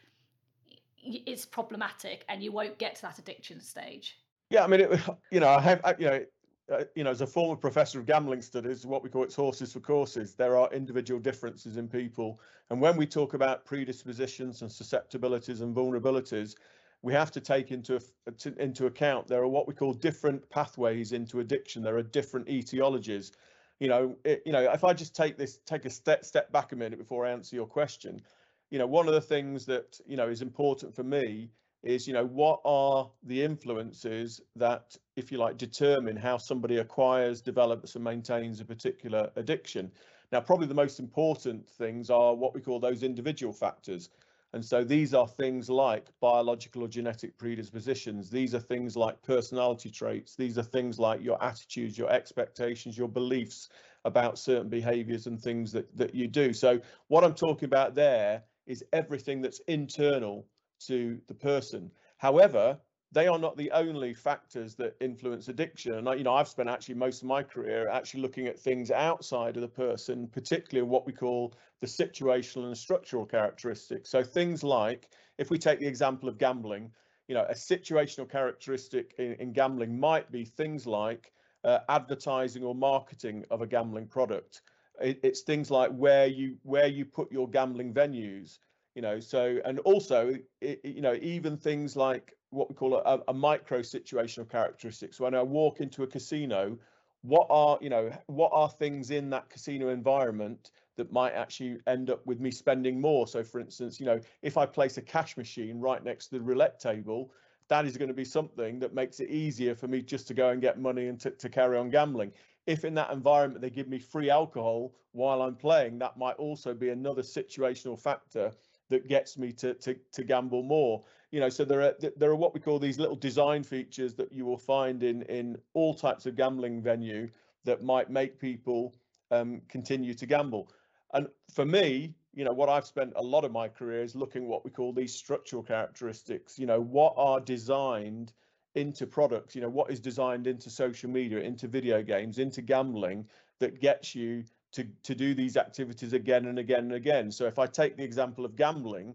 it's 0.96 1.46
problematic 1.46 2.24
and 2.28 2.42
you 2.42 2.52
won't 2.52 2.78
get 2.78 2.94
to 2.96 3.02
that 3.02 3.18
addiction 3.18 3.60
stage? 3.60 4.18
Yeah, 4.50 4.64
I 4.64 4.66
mean, 4.66 4.80
it, 4.80 5.00
you 5.30 5.40
know, 5.40 5.48
I 5.48 5.60
have, 5.60 5.82
you 5.98 6.06
know, 6.06 6.24
uh, 6.70 6.84
you 6.94 7.04
know, 7.04 7.10
as 7.10 7.20
a 7.20 7.26
former 7.26 7.56
professor 7.56 7.98
of 7.98 8.06
gambling 8.06 8.42
studies, 8.42 8.86
what 8.86 9.02
we 9.02 9.10
call 9.10 9.24
it's 9.24 9.34
horses 9.34 9.72
for 9.72 9.80
courses. 9.80 10.34
There 10.34 10.56
are 10.56 10.72
individual 10.72 11.20
differences 11.20 11.76
in 11.76 11.88
people, 11.88 12.40
and 12.70 12.80
when 12.80 12.96
we 12.96 13.06
talk 13.06 13.34
about 13.34 13.64
predispositions 13.64 14.62
and 14.62 14.70
susceptibilities 14.70 15.60
and 15.60 15.74
vulnerabilities, 15.74 16.54
we 17.02 17.12
have 17.12 17.32
to 17.32 17.40
take 17.40 17.72
into 17.72 18.00
to, 18.38 18.62
into 18.62 18.86
account 18.86 19.26
there 19.26 19.42
are 19.42 19.48
what 19.48 19.66
we 19.66 19.74
call 19.74 19.92
different 19.92 20.48
pathways 20.50 21.12
into 21.12 21.40
addiction. 21.40 21.82
There 21.82 21.96
are 21.96 22.02
different 22.02 22.46
etiologies. 22.46 23.32
You 23.80 23.88
know, 23.88 24.16
it, 24.24 24.42
you 24.46 24.52
know, 24.52 24.72
if 24.72 24.84
I 24.84 24.92
just 24.92 25.16
take 25.16 25.36
this, 25.36 25.58
take 25.66 25.84
a 25.84 25.90
step 25.90 26.24
step 26.24 26.52
back 26.52 26.72
a 26.72 26.76
minute 26.76 26.98
before 26.98 27.26
I 27.26 27.32
answer 27.32 27.56
your 27.56 27.66
question. 27.66 28.22
You 28.70 28.78
know, 28.78 28.86
one 28.86 29.08
of 29.08 29.14
the 29.14 29.20
things 29.20 29.66
that 29.66 29.98
you 30.06 30.16
know 30.16 30.28
is 30.28 30.42
important 30.42 30.94
for 30.94 31.02
me 31.02 31.50
is 31.82 32.06
you 32.06 32.12
know 32.12 32.26
what 32.26 32.60
are 32.64 33.10
the 33.24 33.42
influences 33.42 34.40
that 34.56 34.96
if 35.16 35.32
you 35.32 35.38
like 35.38 35.56
determine 35.58 36.16
how 36.16 36.36
somebody 36.36 36.78
acquires 36.78 37.40
develops 37.40 37.96
and 37.96 38.04
maintains 38.04 38.60
a 38.60 38.64
particular 38.64 39.30
addiction? 39.36 39.90
Now 40.30 40.40
probably 40.40 40.66
the 40.66 40.74
most 40.74 41.00
important 41.00 41.68
things 41.68 42.08
are 42.08 42.34
what 42.34 42.54
we 42.54 42.60
call 42.60 42.78
those 42.78 43.02
individual 43.02 43.52
factors. 43.52 44.10
And 44.54 44.64
so 44.64 44.84
these 44.84 45.14
are 45.14 45.26
things 45.26 45.70
like 45.70 46.08
biological 46.20 46.82
or 46.82 46.88
genetic 46.88 47.38
predispositions. 47.38 48.28
These 48.28 48.54
are 48.54 48.60
things 48.60 48.96
like 48.96 49.20
personality 49.22 49.90
traits. 49.90 50.36
These 50.36 50.58
are 50.58 50.62
things 50.62 50.98
like 50.98 51.22
your 51.22 51.42
attitudes 51.42 51.98
your 51.98 52.10
expectations 52.10 52.96
your 52.96 53.08
beliefs 53.08 53.70
about 54.04 54.38
certain 54.38 54.68
behaviors 54.68 55.26
and 55.26 55.40
things 55.40 55.72
that 55.72 55.96
that 55.96 56.14
you 56.14 56.28
do. 56.28 56.52
So 56.52 56.80
what 57.08 57.24
i'm 57.24 57.34
talking 57.34 57.66
about 57.66 57.94
there 57.94 58.42
is 58.66 58.84
everything 58.92 59.42
that's 59.42 59.60
internal 59.66 60.46
to 60.86 61.20
the 61.28 61.34
person. 61.34 61.90
However, 62.18 62.78
they 63.12 63.26
are 63.26 63.38
not 63.38 63.56
the 63.58 63.70
only 63.72 64.14
factors 64.14 64.74
that 64.76 64.96
influence 65.00 65.48
addiction. 65.48 65.94
And 65.94 66.08
I, 66.08 66.14
you 66.14 66.24
know, 66.24 66.34
I've 66.34 66.48
spent 66.48 66.70
actually 66.70 66.94
most 66.94 67.20
of 67.20 67.28
my 67.28 67.42
career 67.42 67.88
actually 67.88 68.22
looking 68.22 68.46
at 68.46 68.58
things 68.58 68.90
outside 68.90 69.56
of 69.56 69.62
the 69.62 69.68
person, 69.68 70.26
particularly 70.28 70.88
what 70.88 71.06
we 71.06 71.12
call 71.12 71.54
the 71.80 71.86
situational 71.86 72.66
and 72.66 72.76
structural 72.76 73.26
characteristics. 73.26 74.08
So 74.08 74.24
things 74.24 74.62
like, 74.62 75.10
if 75.36 75.50
we 75.50 75.58
take 75.58 75.78
the 75.78 75.86
example 75.86 76.28
of 76.28 76.38
gambling, 76.38 76.90
you 77.28 77.34
know, 77.34 77.44
a 77.48 77.54
situational 77.54 78.30
characteristic 78.30 79.14
in, 79.18 79.34
in 79.34 79.52
gambling 79.52 79.98
might 79.98 80.30
be 80.32 80.44
things 80.44 80.86
like 80.86 81.32
uh, 81.64 81.80
advertising 81.88 82.64
or 82.64 82.74
marketing 82.74 83.44
of 83.50 83.62
a 83.62 83.66
gambling 83.66 84.06
product. 84.06 84.62
It, 85.00 85.20
it's 85.22 85.42
things 85.42 85.70
like 85.70 85.90
where 85.90 86.26
you 86.26 86.56
where 86.62 86.86
you 86.86 87.04
put 87.04 87.30
your 87.30 87.48
gambling 87.48 87.92
venues, 87.92 88.58
you 88.94 89.02
know. 89.02 89.20
So 89.20 89.58
and 89.64 89.78
also, 89.80 90.36
it, 90.60 90.80
you 90.84 91.00
know, 91.00 91.14
even 91.20 91.56
things 91.56 91.96
like 91.96 92.34
what 92.50 92.68
we 92.68 92.74
call 92.74 92.96
a, 92.96 93.20
a 93.28 93.34
micro 93.34 93.80
situational 93.80 94.48
characteristics. 94.48 95.20
When 95.20 95.34
I 95.34 95.42
walk 95.42 95.80
into 95.80 96.02
a 96.02 96.06
casino, 96.06 96.78
what 97.22 97.46
are 97.50 97.78
you 97.80 97.88
know 97.88 98.10
what 98.26 98.50
are 98.52 98.68
things 98.68 99.10
in 99.10 99.30
that 99.30 99.48
casino 99.48 99.88
environment 99.88 100.72
that 100.96 101.12
might 101.12 101.32
actually 101.32 101.78
end 101.86 102.10
up 102.10 102.26
with 102.26 102.40
me 102.40 102.50
spending 102.50 103.00
more 103.00 103.28
so 103.28 103.44
for 103.44 103.60
instance 103.60 104.00
you 104.00 104.04
know 104.04 104.18
if 104.42 104.56
i 104.56 104.66
place 104.66 104.96
a 104.96 105.00
cash 105.00 105.36
machine 105.36 105.78
right 105.78 106.02
next 106.02 106.26
to 106.26 106.32
the 106.32 106.40
roulette 106.40 106.80
table 106.80 107.30
that 107.72 107.86
is 107.86 107.96
going 107.96 108.08
to 108.08 108.14
be 108.14 108.24
something 108.24 108.78
that 108.78 108.92
makes 108.92 109.18
it 109.18 109.30
easier 109.30 109.74
for 109.74 109.88
me 109.88 110.02
just 110.02 110.26
to 110.28 110.34
go 110.34 110.50
and 110.50 110.60
get 110.60 110.78
money 110.78 111.06
and 111.06 111.18
to, 111.20 111.30
to 111.30 111.48
carry 111.48 111.78
on 111.78 111.88
gambling. 111.88 112.30
If 112.66 112.84
in 112.84 112.94
that 112.94 113.10
environment 113.10 113.62
they 113.62 113.70
give 113.70 113.88
me 113.88 113.98
free 113.98 114.28
alcohol 114.28 114.92
while 115.12 115.40
I'm 115.40 115.56
playing, 115.56 115.98
that 116.00 116.18
might 116.18 116.36
also 116.36 116.74
be 116.74 116.90
another 116.90 117.22
situational 117.22 117.98
factor 117.98 118.52
that 118.92 119.08
gets 119.08 119.38
me 119.38 119.52
to, 119.52 119.72
to, 119.72 119.96
to 120.12 120.22
gamble 120.22 120.62
more. 120.62 121.02
You 121.30 121.40
know, 121.40 121.48
so 121.48 121.64
there 121.64 121.80
are 121.80 121.94
there 122.18 122.30
are 122.30 122.36
what 122.36 122.52
we 122.52 122.60
call 122.60 122.78
these 122.78 122.98
little 122.98 123.16
design 123.16 123.62
features 123.62 124.12
that 124.14 124.32
you 124.32 124.44
will 124.44 124.58
find 124.58 125.02
in 125.02 125.22
in 125.22 125.56
all 125.72 125.94
types 125.94 126.26
of 126.26 126.36
gambling 126.36 126.82
venue 126.82 127.30
that 127.64 127.82
might 127.82 128.10
make 128.10 128.38
people 128.38 128.94
um, 129.30 129.62
continue 129.68 130.12
to 130.12 130.26
gamble. 130.26 130.70
And 131.14 131.26
for 131.50 131.64
me, 131.64 132.14
you 132.34 132.44
know 132.44 132.52
what 132.52 132.68
I've 132.68 132.86
spent 132.86 133.14
a 133.16 133.22
lot 133.22 133.46
of 133.46 133.52
my 133.52 133.66
career 133.66 134.02
is 134.02 134.14
looking 134.14 134.46
what 134.46 134.62
we 134.62 134.70
call 134.70 134.92
these 134.92 135.14
structural 135.14 135.62
characteristics. 135.62 136.58
You 136.58 136.66
know 136.66 136.80
what 136.80 137.14
are 137.16 137.40
designed 137.40 138.34
into 138.74 139.06
products. 139.06 139.54
You 139.54 139.62
know 139.62 139.70
what 139.70 139.90
is 139.90 140.00
designed 140.00 140.46
into 140.46 140.68
social 140.68 141.08
media, 141.08 141.38
into 141.38 141.66
video 141.66 142.02
games, 142.02 142.38
into 142.38 142.60
gambling 142.60 143.26
that 143.58 143.80
gets 143.80 144.14
you 144.14 144.44
to 144.72 144.84
to 145.02 145.14
do 145.14 145.34
these 145.34 145.56
activities 145.56 146.12
again 146.12 146.46
and 146.46 146.58
again 146.58 146.84
and 146.84 146.94
again. 146.94 147.30
So 147.30 147.46
if 147.46 147.58
I 147.58 147.66
take 147.66 147.96
the 147.96 148.04
example 148.04 148.44
of 148.44 148.56
gambling, 148.56 149.14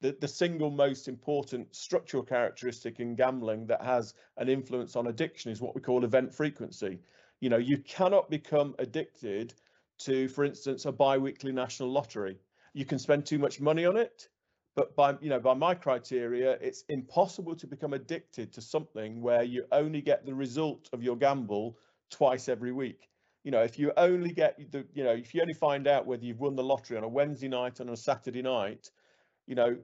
the, 0.00 0.16
the 0.20 0.28
single 0.28 0.70
most 0.70 1.08
important 1.08 1.74
structural 1.74 2.22
characteristic 2.22 3.00
in 3.00 3.14
gambling 3.14 3.66
that 3.66 3.82
has 3.82 4.14
an 4.36 4.48
influence 4.48 4.96
on 4.96 5.06
addiction 5.06 5.50
is 5.50 5.60
what 5.60 5.74
we 5.74 5.80
call 5.80 6.04
event 6.04 6.34
frequency. 6.34 7.00
You 7.40 7.50
know, 7.50 7.56
you 7.56 7.78
cannot 7.78 8.30
become 8.30 8.74
addicted 8.78 9.54
to, 9.98 10.28
for 10.28 10.44
instance, 10.44 10.84
a 10.84 10.92
bi-weekly 10.92 11.52
national 11.52 11.90
lottery 11.90 12.38
you 12.76 12.84
can 12.84 12.98
spend 12.98 13.24
too 13.24 13.38
much 13.38 13.58
money 13.58 13.86
on 13.86 13.96
it 13.96 14.28
but 14.74 14.94
by 14.94 15.14
you 15.22 15.30
know 15.30 15.40
by 15.40 15.54
my 15.54 15.74
criteria 15.74 16.58
it's 16.60 16.84
impossible 16.90 17.56
to 17.56 17.66
become 17.66 17.94
addicted 17.94 18.52
to 18.52 18.60
something 18.60 19.22
where 19.22 19.42
you 19.42 19.64
only 19.72 20.02
get 20.02 20.26
the 20.26 20.34
result 20.34 20.90
of 20.92 21.02
your 21.02 21.16
gamble 21.16 21.78
twice 22.10 22.50
every 22.50 22.72
week 22.72 23.08
you 23.46 23.50
know 23.50 23.62
if 23.62 23.78
you 23.78 23.90
only 23.96 24.30
get 24.30 24.58
the 24.70 24.84
you 24.92 25.02
know 25.02 25.12
if 25.12 25.34
you 25.34 25.40
only 25.40 25.54
find 25.54 25.86
out 25.86 26.06
whether 26.06 26.24
you've 26.24 26.40
won 26.40 26.54
the 26.54 26.62
lottery 26.62 26.98
on 26.98 27.04
a 27.04 27.08
wednesday 27.08 27.48
night 27.48 27.80
and 27.80 27.88
on 27.88 27.94
a 27.94 27.96
saturday 27.96 28.42
night 28.42 28.90
you 29.46 29.54
know 29.54 29.74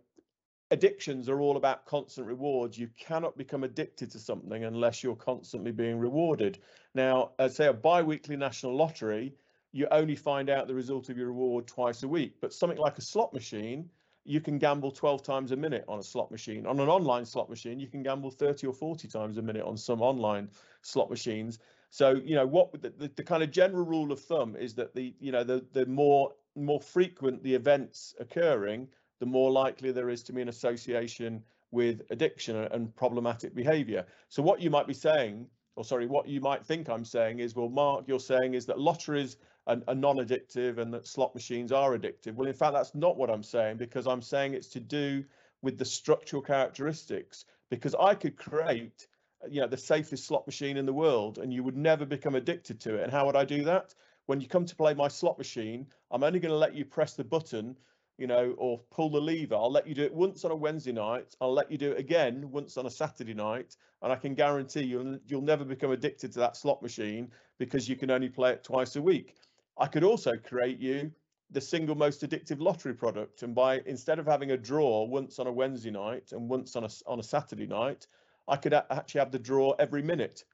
addictions 0.71 1.29
are 1.29 1.41
all 1.41 1.57
about 1.57 1.87
constant 1.87 2.27
rewards 2.27 2.79
you 2.79 2.89
cannot 2.99 3.37
become 3.39 3.65
addicted 3.65 4.11
to 4.11 4.19
something 4.19 4.65
unless 4.65 5.03
you're 5.03 5.17
constantly 5.17 5.73
being 5.73 5.99
rewarded 5.99 6.59
now 6.95 7.31
say 7.49 7.69
a 7.69 7.73
bi-weekly 7.73 8.37
national 8.37 8.77
lottery 8.77 9.35
you 9.73 9.89
only 9.91 10.15
find 10.15 10.51
out 10.51 10.69
the 10.69 10.75
result 10.75 11.09
of 11.09 11.17
your 11.17 11.29
reward 11.29 11.67
twice 11.67 12.03
a 12.03 12.09
week. 12.09 12.37
But 12.41 12.53
something 12.53 12.79
like 12.79 12.99
a 12.99 13.03
slot 13.03 13.33
machine, 13.33 13.89
you 14.25 14.41
can 14.41 14.59
gamble 14.59 14.93
12 14.93 15.23
times 15.23 15.51
a 15.51 15.57
minute 15.57 15.85
on 15.89 15.99
a 15.99 16.03
slot 16.03 16.31
machine. 16.31 16.67
On 16.67 16.79
an 16.79 16.89
online 16.89 17.25
slot 17.25 17.49
machine, 17.49 17.81
you 17.81 17.89
can 17.89 18.03
gamble 18.03 18.31
30 18.31 18.67
or 18.67 18.75
40 18.75 19.09
times 19.09 19.39
a 19.39 19.43
minute 19.43 19.65
on 19.65 19.77
some 19.77 20.03
online 20.03 20.51
slot 20.83 21.11
machines. 21.11 21.59
So, 21.93 22.15
you 22.25 22.35
know, 22.35 22.47
what 22.47 22.73
the, 22.81 22.89
the, 22.89 23.13
the 23.17 23.23
kind 23.23 23.43
of 23.43 23.51
general 23.51 23.85
rule 23.85 24.13
of 24.13 24.19
thumb 24.19 24.57
is 24.57 24.75
that 24.77 24.95
the, 24.95 25.15
you 25.21 25.31
know, 25.31 25.45
the, 25.45 25.63
the 25.75 25.85
more 25.85 26.33
more 26.57 26.81
frequent 26.81 27.43
the 27.43 27.55
events 27.55 28.15
occurring, 28.19 28.89
the 29.21 29.27
more 29.27 29.51
likely 29.51 29.93
there 29.93 30.09
is 30.09 30.23
to 30.23 30.33
be 30.33 30.41
an 30.41 30.49
association 30.49 31.43
with 31.71 32.01
addiction 32.09 32.57
and 32.57 32.97
problematic 32.97 33.55
behavior. 33.55 34.07
So 34.31 34.43
what 34.43 34.63
you 34.63 34.71
might 34.71 34.87
be 34.87 34.95
saying, 34.95 35.47
or 35.77 35.85
sorry, 35.85 36.07
what 36.07 36.27
you 36.27 36.41
might 36.41 36.65
think 36.65 36.89
I'm 36.89 37.05
saying 37.05 37.41
is, 37.41 37.55
well, 37.55 37.69
Mark, 37.69 38.05
you're 38.07 38.19
saying 38.19 38.55
is 38.55 38.65
that 38.67 38.81
lotteries 38.81 39.37
are, 39.67 39.77
are 39.87 39.95
non-addictive 39.95 40.79
and 40.79 40.95
that 40.95 41.07
slot 41.07 41.35
machines 41.35 41.73
are 41.73 41.97
addictive. 41.97 42.35
Well, 42.35 42.49
in 42.49 42.55
fact, 42.55 42.73
that's 42.73 42.95
not 42.95 43.19
what 43.19 43.29
I'm 43.29 43.43
saying 43.43 43.77
because 43.77 44.07
I'm 44.07 44.23
saying 44.23 44.55
it's 44.55 44.69
to 44.69 44.81
do 44.81 45.25
with 45.61 45.77
the 45.77 45.85
structural 45.85 46.41
characteristics. 46.41 47.45
Because 47.69 47.95
I 47.95 48.15
could 48.15 48.37
create, 48.37 49.07
you 49.49 49.61
know, 49.61 49.67
the 49.67 49.77
safest 49.77 50.27
slot 50.27 50.47
machine 50.47 50.77
in 50.77 50.87
the 50.87 50.93
world, 50.93 51.39
and 51.39 51.53
you 51.53 51.63
would 51.63 51.77
never 51.77 52.05
become 52.05 52.35
addicted 52.35 52.81
to 52.81 52.97
it. 52.97 53.03
And 53.03 53.13
how 53.13 53.27
would 53.27 53.37
I 53.37 53.45
do 53.45 53.65
that? 53.65 53.95
When 54.27 54.41
you 54.41 54.49
come 54.49 54.65
to 54.67 54.77
play 54.77 54.95
my 54.95 55.09
slot 55.09 55.39
machine, 55.39 55.87
I'm 56.11 56.23
only 56.23 56.39
going 56.39 56.53
to 56.53 56.57
let 56.57 56.75
you 56.75 56.85
press 56.85 57.15
the 57.15 57.25
button 57.25 57.77
you 58.19 58.27
know, 58.27 58.55
or 58.59 58.79
pull 58.91 59.11
the 59.11 59.21
lever. 59.21 59.55
I'll 59.55 59.73
let 59.73 59.87
you 59.87 59.95
do 59.95 60.05
it 60.05 60.15
once 60.15 60.45
on 60.45 60.51
a 60.51 60.55
Wednesday 60.57 60.93
night. 60.93 61.35
I'll 61.41 61.53
let 61.53 61.71
you 61.71 61.79
do 61.79 61.93
it 61.93 61.99
again 61.99 62.51
once 62.51 62.77
on 62.77 62.87
a 62.87 62.91
Saturday 62.91 63.35
night, 63.35 63.77
and 64.03 64.13
I 64.13 64.17
can 64.17 64.35
guarantee 64.35 64.83
you 64.83 65.19
you'll 65.27 65.43
never 65.43 65.65
become 65.65 65.91
addicted 65.91 66.33
to 66.33 66.39
that 66.41 66.57
slot 66.57 66.83
machine 66.83 67.31
because 67.59 67.89
you 67.89 67.97
can 67.97 68.11
only 68.11 68.29
play 68.29 68.53
it 68.53 68.65
twice 68.65 68.97
a 68.97 69.03
week. 69.03 69.35
I 69.79 69.87
could 69.87 70.05
also 70.05 70.33
create 70.37 70.79
you 70.79 71.11
the 71.51 71.61
single 71.61 71.95
most 71.95 72.23
addictive 72.23 72.61
lottery 72.61 72.95
product. 72.95 73.43
And 73.43 73.55
by 73.55 73.81
instead 73.87 74.19
of 74.19 74.27
having 74.27 74.53
a 74.53 74.57
draw 74.57 75.05
once 75.05 75.39
on 75.39 75.47
a 75.47 75.53
Wednesday 75.53 75.91
night 75.91 76.33
and 76.33 76.49
once 76.49 76.77
on 76.77 76.85
a 76.85 76.91
on 77.07 77.19
a 77.19 77.23
Saturday 77.23 77.67
night, 77.67 78.07
I 78.49 78.57
could 78.57 78.75
actually 78.75 79.21
have 79.21 79.33
the 79.33 79.39
draw 79.39 79.73
every 79.79 80.03
minute. 80.03 80.45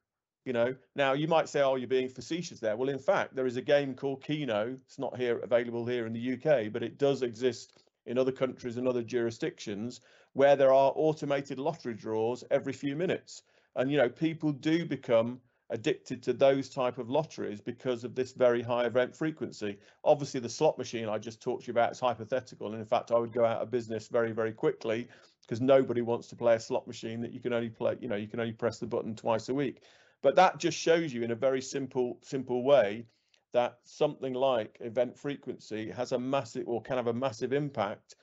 You 0.45 0.53
know, 0.53 0.75
now 0.95 1.13
you 1.13 1.29
might 1.29 1.49
say, 1.49 1.61
"Oh, 1.61 1.77
you're 1.77 1.89
being 1.89 2.09
facetious 2.09 2.61
there." 2.61 2.77
Well, 2.77 2.89
in 2.89 2.99
fact, 2.99 3.35
there 3.35 3.47
is 3.47 3.57
a 3.57 3.63
game 3.63 3.95
called 3.95 4.23
Keno. 4.23 4.79
It's 4.87 4.99
not 4.99 5.17
here 5.17 5.39
available 5.41 5.85
here 5.85 6.07
in 6.07 6.13
the 6.13 6.33
UK, 6.35 6.73
but 6.73 6.83
it 6.83 6.99
does 6.99 7.23
exist 7.23 7.83
in 8.07 8.17
other 8.19 8.33
countries 8.33 8.77
and 8.77 8.89
other 8.89 9.03
jurisdictions 9.03 10.01
where 10.33 10.57
there 10.57 10.73
are 10.73 10.93
automated 10.95 11.59
lottery 11.59 11.95
draws 11.95 12.45
every 12.51 12.73
few 12.73 12.97
minutes. 12.97 13.43
And 13.77 13.91
you 13.91 13.99
know, 13.99 14.09
people 14.09 14.53
do 14.53 14.87
become 14.87 15.41
addicted 15.71 16.23
to 16.23 16.33
those 16.33 16.71
type 16.71 16.97
of 16.97 17.11
lotteries 17.11 17.61
because 17.61 18.05
of 18.05 18.15
this 18.15 18.33
very 18.33 18.63
high 18.63 18.87
event 18.87 19.15
frequency. 19.15 19.79
Obviously, 20.05 20.41
the 20.41 20.49
slot 20.49 20.79
machine 20.79 21.09
I 21.09 21.19
just 21.19 21.43
talked 21.43 21.65
to 21.65 21.67
you 21.69 21.73
about 21.73 21.93
is 21.93 22.01
hypothetical, 22.01 22.73
and 22.73 22.81
in 22.81 22.87
fact, 22.87 23.11
I 23.11 23.19
would 23.19 23.33
go 23.33 23.45
out 23.45 23.61
of 23.61 23.71
business 23.71 24.09
very, 24.09 24.33
very 24.33 24.53
quickly 24.53 25.09
because 25.49 25.63
nobody 25.63 26.03
wants 26.03 26.29
to 26.29 26.37
play 26.37 26.55
a 26.55 26.61
slot 26.61 26.87
machine 26.87 27.23
that 27.23 27.33
you 27.33 27.41
can 27.41 27.55
only 27.55 27.71
play, 27.71 27.97
you 28.01 28.07
know, 28.07 28.17
you 28.17 28.29
can 28.29 28.39
only 28.39 28.53
press 28.53 28.79
the 28.79 28.87
button 28.87 29.17
twice 29.17 29.49
a 29.49 29.55
week. 29.55 29.83
But 30.21 30.37
that 30.37 30.59
just 30.59 30.79
shows 30.79 31.13
you 31.13 31.23
in 31.23 31.31
a 31.31 31.35
very 31.35 31.63
simple, 31.63 32.19
simple 32.23 32.63
way 32.63 33.07
that 33.53 33.79
something 33.83 34.35
like 34.35 34.77
event 34.81 35.17
frequency 35.17 35.91
has 35.91 36.13
a 36.13 36.19
massive 36.19 36.69
or 36.69 36.83
can 36.83 36.97
have 36.97 37.07
a 37.07 37.15
massive 37.15 37.55
impact 37.55 38.17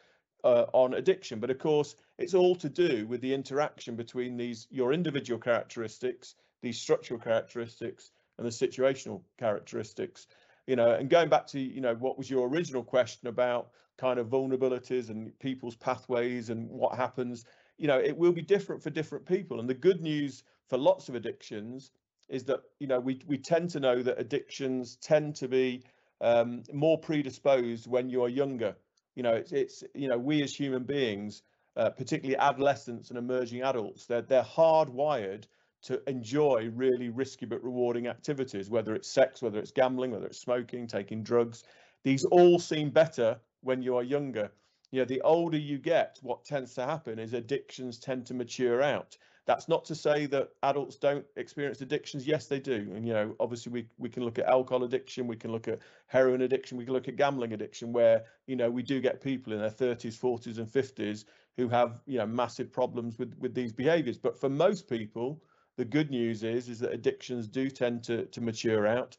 uh, 0.43 0.65
on 0.71 0.93
addiction. 0.93 1.39
But 1.39 1.49
of 1.49 1.57
course, 1.57 1.95
it's 2.19 2.35
all 2.35 2.55
to 2.57 2.69
do 2.69 3.07
with 3.07 3.21
the 3.21 3.33
interaction 3.33 3.95
between 3.95 4.37
these 4.37 4.67
your 4.69 4.93
individual 4.93 5.39
characteristics 5.39 6.35
these 6.65 6.79
structural 6.79 7.19
characteristics 7.19 8.11
and 8.37 8.45
the 8.45 8.49
situational 8.49 9.21
characteristics 9.37 10.27
you 10.67 10.75
know 10.75 10.91
and 10.91 11.09
going 11.09 11.29
back 11.29 11.45
to 11.47 11.59
you 11.59 11.81
know 11.81 11.95
what 11.95 12.17
was 12.17 12.29
your 12.29 12.47
original 12.47 12.83
question 12.83 13.27
about 13.27 13.69
kind 13.97 14.19
of 14.19 14.27
vulnerabilities 14.27 15.09
and 15.09 15.37
people's 15.39 15.75
pathways 15.75 16.49
and 16.49 16.69
what 16.69 16.95
happens 16.95 17.45
you 17.77 17.87
know 17.87 17.99
it 17.99 18.15
will 18.15 18.31
be 18.31 18.41
different 18.41 18.81
for 18.81 18.89
different 18.89 19.25
people. 19.25 19.59
And 19.59 19.69
the 19.69 19.73
good 19.73 20.01
news 20.01 20.43
for 20.67 20.77
lots 20.77 21.09
of 21.09 21.15
addictions 21.15 21.91
is 22.29 22.43
that 22.45 22.61
you 22.79 22.87
know 22.87 22.99
we 22.99 23.21
we 23.27 23.37
tend 23.37 23.69
to 23.71 23.79
know 23.79 24.01
that 24.01 24.19
addictions 24.19 24.97
tend 24.97 25.35
to 25.35 25.47
be 25.47 25.83
um, 26.21 26.63
more 26.73 26.97
predisposed 26.97 27.87
when 27.87 28.09
you're 28.09 28.29
younger. 28.29 28.75
You 29.15 29.23
know 29.23 29.33
it's 29.33 29.51
it's 29.51 29.83
you 29.93 30.07
know 30.07 30.17
we 30.17 30.41
as 30.43 30.55
human 30.55 30.83
beings 30.83 31.43
uh, 31.75 31.89
particularly 31.89 32.37
adolescents 32.37 33.09
and 33.09 33.19
emerging 33.19 33.61
adults 33.61 34.05
they're 34.05 34.21
they're 34.21 34.43
hardwired 34.43 35.43
to 35.85 36.01
enjoy 36.09 36.69
really 36.73 37.09
risky 37.09 37.45
but 37.45 37.63
rewarding 37.63 38.07
activities, 38.07 38.69
whether 38.69 38.95
it's 38.95 39.09
sex, 39.09 39.41
whether 39.41 39.59
it's 39.59 39.71
gambling, 39.71 40.11
whether 40.11 40.25
it's 40.25 40.39
smoking, 40.39 40.87
taking 40.87 41.23
drugs. 41.23 41.63
These 42.03 42.25
all 42.25 42.59
seem 42.59 42.89
better 42.89 43.39
when 43.61 43.81
you 43.81 43.95
are 43.95 44.03
younger. 44.03 44.51
You 44.91 45.01
know, 45.01 45.05
the 45.05 45.21
older 45.21 45.57
you 45.57 45.77
get, 45.77 46.17
what 46.21 46.43
tends 46.43 46.73
to 46.75 46.85
happen 46.85 47.19
is 47.19 47.33
addictions 47.33 47.99
tend 47.99 48.25
to 48.27 48.33
mature 48.33 48.81
out. 48.81 49.17
That's 49.45 49.67
not 49.67 49.85
to 49.85 49.95
say 49.95 50.25
that 50.27 50.49
adults 50.63 50.95
don't 50.95 51.25
experience 51.35 51.81
addictions. 51.81 52.25
Yes, 52.25 52.47
they 52.47 52.59
do. 52.59 52.91
And 52.95 53.05
you 53.05 53.13
know, 53.13 53.35
obviously 53.39 53.71
we 53.71 53.87
we 53.99 54.09
can 54.09 54.23
look 54.23 54.39
at 54.39 54.45
alcohol 54.45 54.85
addiction, 54.85 55.27
we 55.27 55.35
can 55.35 55.51
look 55.51 55.67
at 55.67 55.79
heroin 56.07 56.41
addiction, 56.41 56.79
we 56.79 56.85
can 56.85 56.93
look 56.93 57.07
at 57.07 57.15
gambling 57.15 57.53
addiction, 57.53 57.93
where 57.93 58.23
you 58.47 58.55
know 58.55 58.71
we 58.71 58.81
do 58.81 58.99
get 58.99 59.21
people 59.21 59.53
in 59.53 59.59
their 59.59 59.69
30s, 59.69 60.17
40s, 60.19 60.57
and 60.57 60.67
50s 60.67 61.25
who 61.57 61.67
have 61.67 62.01
you 62.07 62.17
know 62.17 62.25
massive 62.25 62.71
problems 62.71 63.19
with 63.19 63.35
with 63.37 63.53
these 63.53 63.71
behaviors. 63.71 64.17
But 64.17 64.39
for 64.39 64.49
most 64.49 64.89
people, 64.89 65.43
the 65.77 65.85
good 65.85 66.09
news 66.09 66.43
is 66.43 66.69
is 66.69 66.79
that 66.79 66.91
addictions 66.91 67.47
do 67.47 67.69
tend 67.69 68.03
to 68.03 68.25
to 68.25 68.41
mature 68.41 68.87
out. 68.87 69.17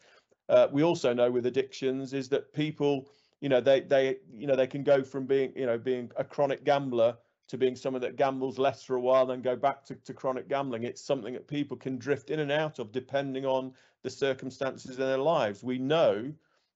Uh, 0.49 0.69
we 0.73 0.83
also 0.83 1.13
know 1.13 1.31
with 1.31 1.47
addictions 1.47 2.13
is 2.13 2.29
that 2.29 2.53
people, 2.53 3.09
you 3.41 3.49
know, 3.49 3.61
they 3.61 3.81
they 3.81 4.17
you 4.33 4.47
know 4.47 4.57
they 4.57 4.67
can 4.67 4.83
go 4.83 5.03
from 5.03 5.27
being 5.27 5.53
you 5.57 5.67
know 5.67 5.79
being 5.79 6.11
a 6.17 6.25
chronic 6.25 6.65
gambler 6.65 7.17
to 7.49 7.57
being 7.57 7.77
someone 7.77 8.03
that 8.03 8.17
gambles 8.17 8.59
less 8.59 8.83
for 8.83 8.97
a 8.97 9.01
while, 9.01 9.25
then 9.25 9.41
go 9.41 9.55
back 9.55 9.85
to, 9.85 9.95
to 9.95 10.13
chronic 10.13 10.49
gambling. 10.49 10.83
It's 10.83 11.01
something 11.01 11.33
that 11.35 11.47
people 11.47 11.77
can 11.77 11.97
drift 11.97 12.31
in 12.31 12.41
and 12.41 12.51
out 12.51 12.79
of 12.79 12.91
depending 12.91 13.47
on 13.47 13.73
the 14.03 14.11
circumstances 14.11 14.99
in 14.99 15.07
their 15.07 15.19
lives. 15.19 15.63
We 15.63 15.79
know 15.79 16.33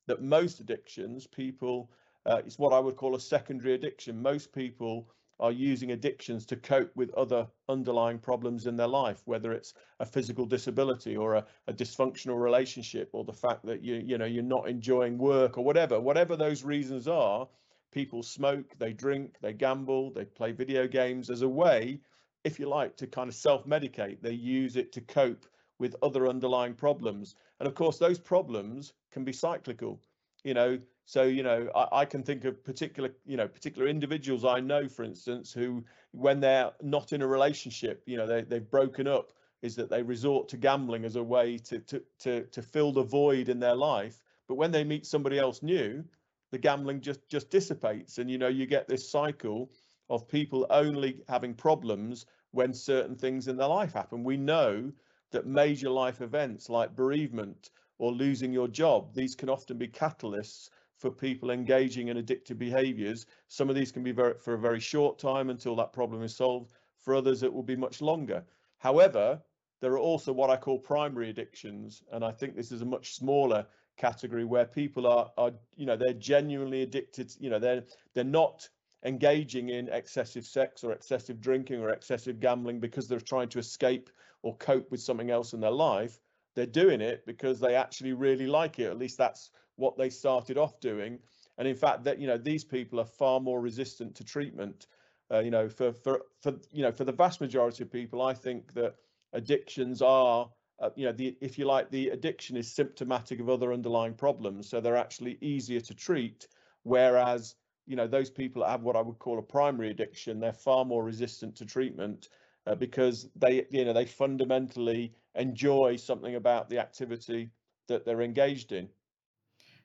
that 0.07 0.23
most 0.23 0.61
addictions, 0.61 1.27
people, 1.27 1.91
uh, 2.27 2.43
it's 2.47 2.59
what 2.59 2.73
I 2.73 2.79
would 2.79 2.97
call 2.97 3.17
a 3.17 3.21
secondary 3.21 3.75
addiction. 3.75 4.21
Most 4.23 4.53
people 4.53 5.09
are 5.41 5.51
using 5.53 5.93
addictions 5.93 6.45
to 6.47 6.57
cope 6.57 6.95
with 6.95 7.13
other 7.15 7.47
underlying 7.69 8.19
problems 8.19 8.67
in 8.67 8.77
their 8.77 8.87
life, 8.87 9.23
whether 9.25 9.53
it's 9.53 9.75
a 9.99 10.07
physical 10.07 10.45
disability 10.45 11.17
or 11.17 11.35
a, 11.35 11.47
a, 11.67 11.73
dysfunctional 11.73 12.41
relationship 12.41 13.09
or 13.13 13.25
the 13.25 13.33
fact 13.33 13.65
that 13.65 13.83
you 13.83 13.95
you 14.05 14.19
know 14.19 14.27
you're 14.27 14.43
not 14.43 14.69
enjoying 14.69 15.17
work 15.19 15.57
or 15.57 15.65
whatever. 15.65 15.99
Whatever 15.99 16.37
those 16.37 16.63
reasons 16.63 17.09
are, 17.09 17.49
people 17.91 18.23
smoke, 18.23 18.77
they 18.79 18.93
drink, 18.93 19.37
they 19.41 19.53
gamble, 19.53 20.13
they 20.13 20.25
play 20.25 20.53
video 20.53 20.87
games 20.87 21.31
as 21.31 21.43
a 21.43 21.49
way, 21.49 22.01
if 22.45 22.61
you 22.61 22.69
like, 22.69 22.97
to 22.99 23.07
kind 23.07 23.29
of 23.29 23.35
self-medicate. 23.35 24.21
They 24.21 24.33
use 24.33 24.77
it 24.77 24.93
to 24.93 25.01
cope 25.01 25.47
with 25.79 25.97
other 26.03 26.29
underlying 26.29 26.75
problems. 26.75 27.35
And 27.59 27.67
of 27.67 27.75
course, 27.75 27.99
those 27.99 28.19
problems 28.19 28.93
can 29.11 29.25
be 29.25 29.33
cyclical. 29.33 30.01
You 30.45 30.55
know, 30.55 30.79
so 31.05 31.25
you 31.25 31.43
know, 31.43 31.69
I, 31.75 32.01
I, 32.01 32.05
can 32.05 32.23
think 32.23 32.45
of 32.45 32.63
particular, 32.65 33.11
you 33.27 33.37
know, 33.37 33.49
particular 33.49 33.89
individuals 33.89 34.45
I 34.45 34.61
know, 34.61 34.89
for 34.89 35.05
instance, 35.05 35.53
who, 35.53 35.85
when 36.13 36.41
they're 36.41 36.71
not 36.83 37.13
in 37.13 37.23
a 37.23 37.27
relationship, 37.27 38.03
you 38.07 38.17
know, 38.17 38.27
they 38.27 38.43
they've 38.43 38.71
broken 38.71 39.07
up, 39.07 39.33
is 39.63 39.77
that 39.77 39.91
they 39.91 40.03
resort 40.03 40.49
to 40.51 40.57
gambling 40.57 41.05
as 41.05 41.17
a 41.17 41.23
way 41.23 41.59
to 41.59 41.81
to 41.81 42.03
to 42.21 42.45
to 42.45 42.63
fill 42.63 42.93
the 42.93 43.03
void 43.03 43.49
in 43.49 43.59
their 43.59 43.75
life. 43.75 44.23
But 44.49 44.55
when 44.55 44.71
they 44.71 44.85
meet 44.85 45.07
somebody 45.07 45.39
else 45.39 45.63
new, 45.63 46.05
the 46.51 46.59
gambling 46.59 47.01
just 47.01 47.29
just 47.29 47.51
dissipates, 47.51 48.19
and 48.19 48.31
you 48.31 48.39
know, 48.39 48.49
you 48.49 48.67
get 48.67 48.89
this 48.89 49.11
cycle 49.11 49.71
of 50.09 50.29
people 50.29 50.67
only 50.71 51.23
having 51.29 51.55
problems 51.55 52.27
when 52.53 52.75
certain 52.75 53.15
things 53.15 53.49
in 53.49 53.57
their 53.57 53.69
life 53.69 53.93
happen. 53.93 54.25
We 54.25 54.37
know 54.37 54.93
that 55.31 55.47
major 55.47 55.91
life 55.91 56.21
events 56.21 56.69
like 56.69 56.97
bereavement 56.97 57.71
or 58.01 58.11
losing 58.13 58.51
your 58.51 58.67
job, 58.67 59.15
these 59.15 59.35
can 59.35 59.51
often 59.51 59.77
be 59.77 59.87
catalysts 59.87 60.71
for 60.97 61.11
people 61.11 61.51
engaging 61.51 62.09
in 62.09 62.17
addictive 62.17 62.59
behaviors. 62.59 63.27
Some 63.49 63.69
of 63.69 63.77
these 63.77 63.93
can 63.93 64.03
be 64.03 64.11
very, 64.11 64.35
for 64.39 64.55
a 64.55 64.59
very 64.59 64.81
short 64.81 65.19
time 65.19 65.51
until 65.51 65.77
that 65.77 65.93
problem 65.93 66.23
is 66.23 66.35
solved. 66.35 66.73
For 66.99 67.15
others, 67.15 67.43
it 67.43 67.53
will 67.53 67.63
be 67.63 67.77
much 67.77 68.01
longer. 68.01 68.43
However, 68.79 69.43
there 69.83 69.93
are 69.93 69.99
also 69.99 70.33
what 70.33 70.49
I 70.49 70.57
call 70.57 70.79
primary 70.79 71.29
addictions, 71.29 72.03
and 72.11 72.25
I 72.25 72.33
think 72.33 72.57
this 72.57 72.73
is 72.73 72.81
a 72.81 72.87
much 72.87 73.15
smaller 73.15 73.67
category 73.99 74.47
where 74.47 74.65
people 74.65 75.07
are, 75.07 75.31
are 75.37 75.53
you 75.77 75.85
know, 75.85 75.97
they're 75.97 76.15
genuinely 76.15 76.83
addicted. 76.83 77.35
You 77.39 77.51
know, 77.51 77.59
they're 77.59 77.85
they're 78.15 78.25
not 78.25 78.67
engaging 79.05 79.69
in 79.69 79.89
excessive 79.89 80.47
sex 80.47 80.85
or 80.85 80.93
excessive 80.93 81.39
drinking 81.39 81.81
or 81.81 81.91
excessive 81.91 82.41
gambling 82.41 82.81
because 82.81 83.09
they're 83.09 83.21
trying 83.21 83.49
to 83.51 83.59
escape 83.59 84.09
or 84.43 84.57
cope 84.57 84.91
with 84.91 85.01
something 85.01 85.31
else 85.31 85.53
in 85.53 85.61
their 85.61 85.71
life. 85.71 86.19
They're 86.55 86.67
doing 86.67 87.01
it 87.01 87.25
because 87.27 87.61
they 87.61 87.75
actually 87.75 88.13
really 88.13 88.47
like 88.47 88.79
it. 88.79 88.91
At 88.91 88.99
least 88.99 89.19
that's 89.19 89.51
what 89.77 89.97
they 89.97 90.11
started 90.11 90.59
off 90.59 90.81
doing. 90.81 91.19
And 91.59 91.69
in 91.69 91.77
fact, 91.77 92.05
that 92.05 92.19
you 92.19 92.27
know 92.27 92.39
these 92.39 92.65
people 92.65 93.01
are 93.01 93.05
far 93.05 93.41
more 93.41 93.61
resistant 93.61 94.15
to 94.17 94.25
treatment. 94.25 94.87
Uh, 95.33 95.41
you 95.41 95.51
know, 95.51 95.69
for 95.69 95.93
for 95.93 96.23
for 96.41 96.55
you 96.73 96.83
know 96.83 96.93
for 96.93 97.05
the 97.05 97.13
vast 97.13 97.41
majority 97.41 97.85
of 97.85 97.93
people, 97.93 98.23
I 98.23 98.35
think 98.35 98.73
that 98.75 98.97
addictions 99.33 100.03
are 100.03 100.51
uh, 100.81 100.91
you 100.97 101.07
know 101.07 101.13
the 101.13 101.37
if 101.41 101.59
you 101.59 101.67
like 101.67 101.91
the 101.91 102.09
addiction 102.11 102.57
is 102.57 102.73
symptomatic 102.73 103.41
of 103.41 103.49
other 103.49 103.73
underlying 103.73 104.15
problems, 104.15 104.69
so 104.69 104.81
they're 104.81 104.97
actually 104.97 105.39
easier 105.41 105.81
to 105.81 105.95
treat. 105.95 106.49
Whereas 106.83 107.57
you 107.87 107.97
know 107.97 108.07
those 108.07 108.31
people 108.31 108.63
that 108.63 108.71
have 108.71 108.83
what 108.83 108.97
I 108.97 109.03
would 109.03 109.19
call 109.19 109.39
a 109.39 109.43
primary 109.43 109.91
addiction, 109.91 110.41
they're 110.41 110.53
far 110.53 110.85
more 110.85 111.05
resistant 111.05 111.57
to 111.57 111.67
treatment 111.67 112.29
uh, 112.67 112.75
because 112.75 113.29
they 113.37 113.67
you 113.71 113.85
know 113.85 113.93
they 113.93 114.07
fundamentally 114.07 115.15
enjoy 115.35 115.97
something 115.97 116.35
about 116.35 116.69
the 116.69 116.79
activity 116.79 117.51
that 117.89 118.05
they're 118.05 118.23
engaged 118.23 118.73
in. 118.73 118.89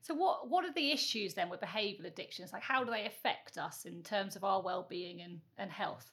So 0.02 0.14
what 0.14 0.50
what 0.50 0.64
are 0.66 0.74
the 0.74 0.92
issues 0.92 1.34
then 1.34 1.50
with 1.50 1.62
behavioural 1.62 2.06
addictions? 2.06 2.54
Like 2.54 2.62
how 2.62 2.84
do 2.84 2.92
they 2.92 3.06
affect 3.06 3.58
us 3.58 3.86
in 3.86 4.04
terms 4.04 4.36
of 4.36 4.44
our 4.44 4.62
well-being 4.62 5.22
and, 5.22 5.40
and 5.58 5.72
health? 5.72 6.12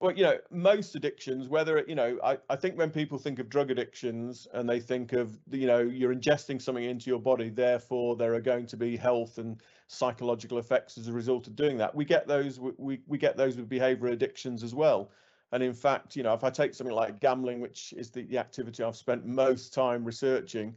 Well, 0.00 0.12
you 0.12 0.22
know, 0.22 0.38
most 0.52 0.94
addictions, 0.94 1.48
whether 1.48 1.84
you 1.88 1.96
know, 1.96 2.20
I, 2.22 2.38
I 2.48 2.54
think 2.54 2.78
when 2.78 2.90
people 2.90 3.18
think 3.18 3.40
of 3.40 3.48
drug 3.48 3.72
addictions 3.72 4.46
and 4.54 4.70
they 4.70 4.78
think 4.78 5.12
of, 5.12 5.36
you 5.50 5.66
know, 5.66 5.80
you're 5.80 6.14
ingesting 6.14 6.62
something 6.62 6.84
into 6.84 7.10
your 7.10 7.18
body, 7.18 7.50
therefore 7.50 8.14
there 8.14 8.34
are 8.34 8.40
going 8.40 8.66
to 8.66 8.76
be 8.76 8.96
health 8.96 9.38
and 9.38 9.60
psychological 9.88 10.58
effects 10.58 10.98
as 10.98 11.08
a 11.08 11.12
result 11.12 11.48
of 11.48 11.56
doing 11.56 11.76
that. 11.78 11.92
We 11.92 12.04
get 12.04 12.28
those, 12.28 12.60
we, 12.60 13.00
we 13.08 13.18
get 13.18 13.36
those 13.36 13.56
with 13.56 13.68
behavioral 13.68 14.12
addictions 14.12 14.62
as 14.62 14.72
well. 14.72 15.10
And 15.52 15.62
in 15.62 15.72
fact, 15.72 16.14
you 16.16 16.22
know, 16.22 16.34
if 16.34 16.44
I 16.44 16.50
take 16.50 16.74
something 16.74 16.94
like 16.94 17.20
gambling, 17.20 17.60
which 17.60 17.94
is 17.96 18.10
the, 18.10 18.24
the 18.24 18.38
activity 18.38 18.82
I've 18.82 18.96
spent 18.96 19.24
most 19.24 19.72
time 19.72 20.04
researching, 20.04 20.74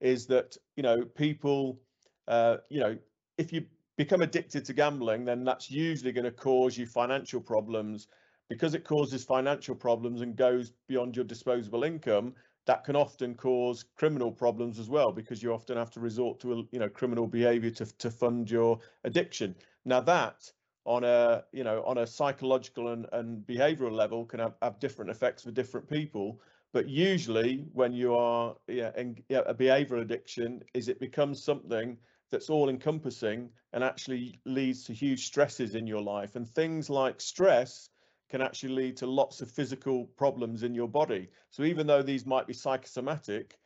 is 0.00 0.26
that 0.26 0.56
you 0.76 0.82
know 0.82 1.04
people 1.04 1.80
uh, 2.28 2.58
you 2.68 2.80
know 2.80 2.96
if 3.38 3.52
you 3.52 3.64
become 3.96 4.22
addicted 4.22 4.64
to 4.64 4.72
gambling 4.72 5.24
then 5.24 5.44
that's 5.44 5.70
usually 5.70 6.12
going 6.12 6.24
to 6.24 6.30
cause 6.30 6.76
you 6.76 6.86
financial 6.86 7.40
problems. 7.40 8.08
Because 8.50 8.74
it 8.74 8.84
causes 8.84 9.24
financial 9.24 9.74
problems 9.74 10.20
and 10.20 10.36
goes 10.36 10.70
beyond 10.86 11.16
your 11.16 11.24
disposable 11.24 11.82
income 11.82 12.34
that 12.66 12.84
can 12.84 12.96
often 12.96 13.34
cause 13.34 13.84
criminal 13.96 14.30
problems 14.30 14.78
as 14.78 14.88
well 14.88 15.12
because 15.12 15.42
you 15.42 15.52
often 15.52 15.76
have 15.76 15.90
to 15.90 16.00
resort 16.00 16.40
to 16.40 16.52
a, 16.52 16.56
you 16.70 16.78
know 16.78 16.88
criminal 16.88 17.26
behavior 17.26 17.70
to, 17.70 17.86
to 17.96 18.10
fund 18.10 18.50
your 18.50 18.78
addiction. 19.04 19.54
Now 19.84 20.00
that 20.00 20.50
on 20.84 21.04
a 21.04 21.44
you 21.52 21.64
know 21.64 21.82
on 21.84 21.98
a 21.98 22.06
psychological 22.06 22.88
and, 22.88 23.06
and 23.12 23.46
behavioral 23.46 23.92
level 23.92 24.24
can 24.24 24.40
have, 24.40 24.54
have 24.62 24.78
different 24.78 25.10
effects 25.10 25.42
for 25.42 25.50
different 25.50 25.88
people 25.88 26.40
but 26.74 26.88
usually, 26.88 27.66
when 27.72 27.92
you 27.92 28.16
are 28.16 28.56
yeah, 28.66 28.90
in, 28.96 29.22
yeah, 29.28 29.42
a 29.46 29.54
behavioral 29.54 30.02
addiction, 30.02 30.60
is 30.74 30.88
it 30.88 30.98
becomes 30.98 31.40
something 31.40 31.96
that's 32.32 32.50
all 32.50 32.68
encompassing 32.68 33.48
and 33.72 33.84
actually 33.84 34.40
leads 34.44 34.82
to 34.86 34.92
huge 34.92 35.24
stresses 35.24 35.76
in 35.76 35.86
your 35.86 36.00
life. 36.00 36.34
And 36.34 36.48
things 36.48 36.90
like 36.90 37.20
stress 37.20 37.90
can 38.28 38.42
actually 38.42 38.74
lead 38.74 38.96
to 38.96 39.06
lots 39.06 39.40
of 39.40 39.52
physical 39.52 40.06
problems 40.16 40.64
in 40.64 40.74
your 40.74 40.88
body. 40.88 41.28
So 41.50 41.62
even 41.62 41.86
though 41.86 42.02
these 42.02 42.26
might 42.26 42.48
be 42.48 42.54
psychosomatic, 42.54 43.56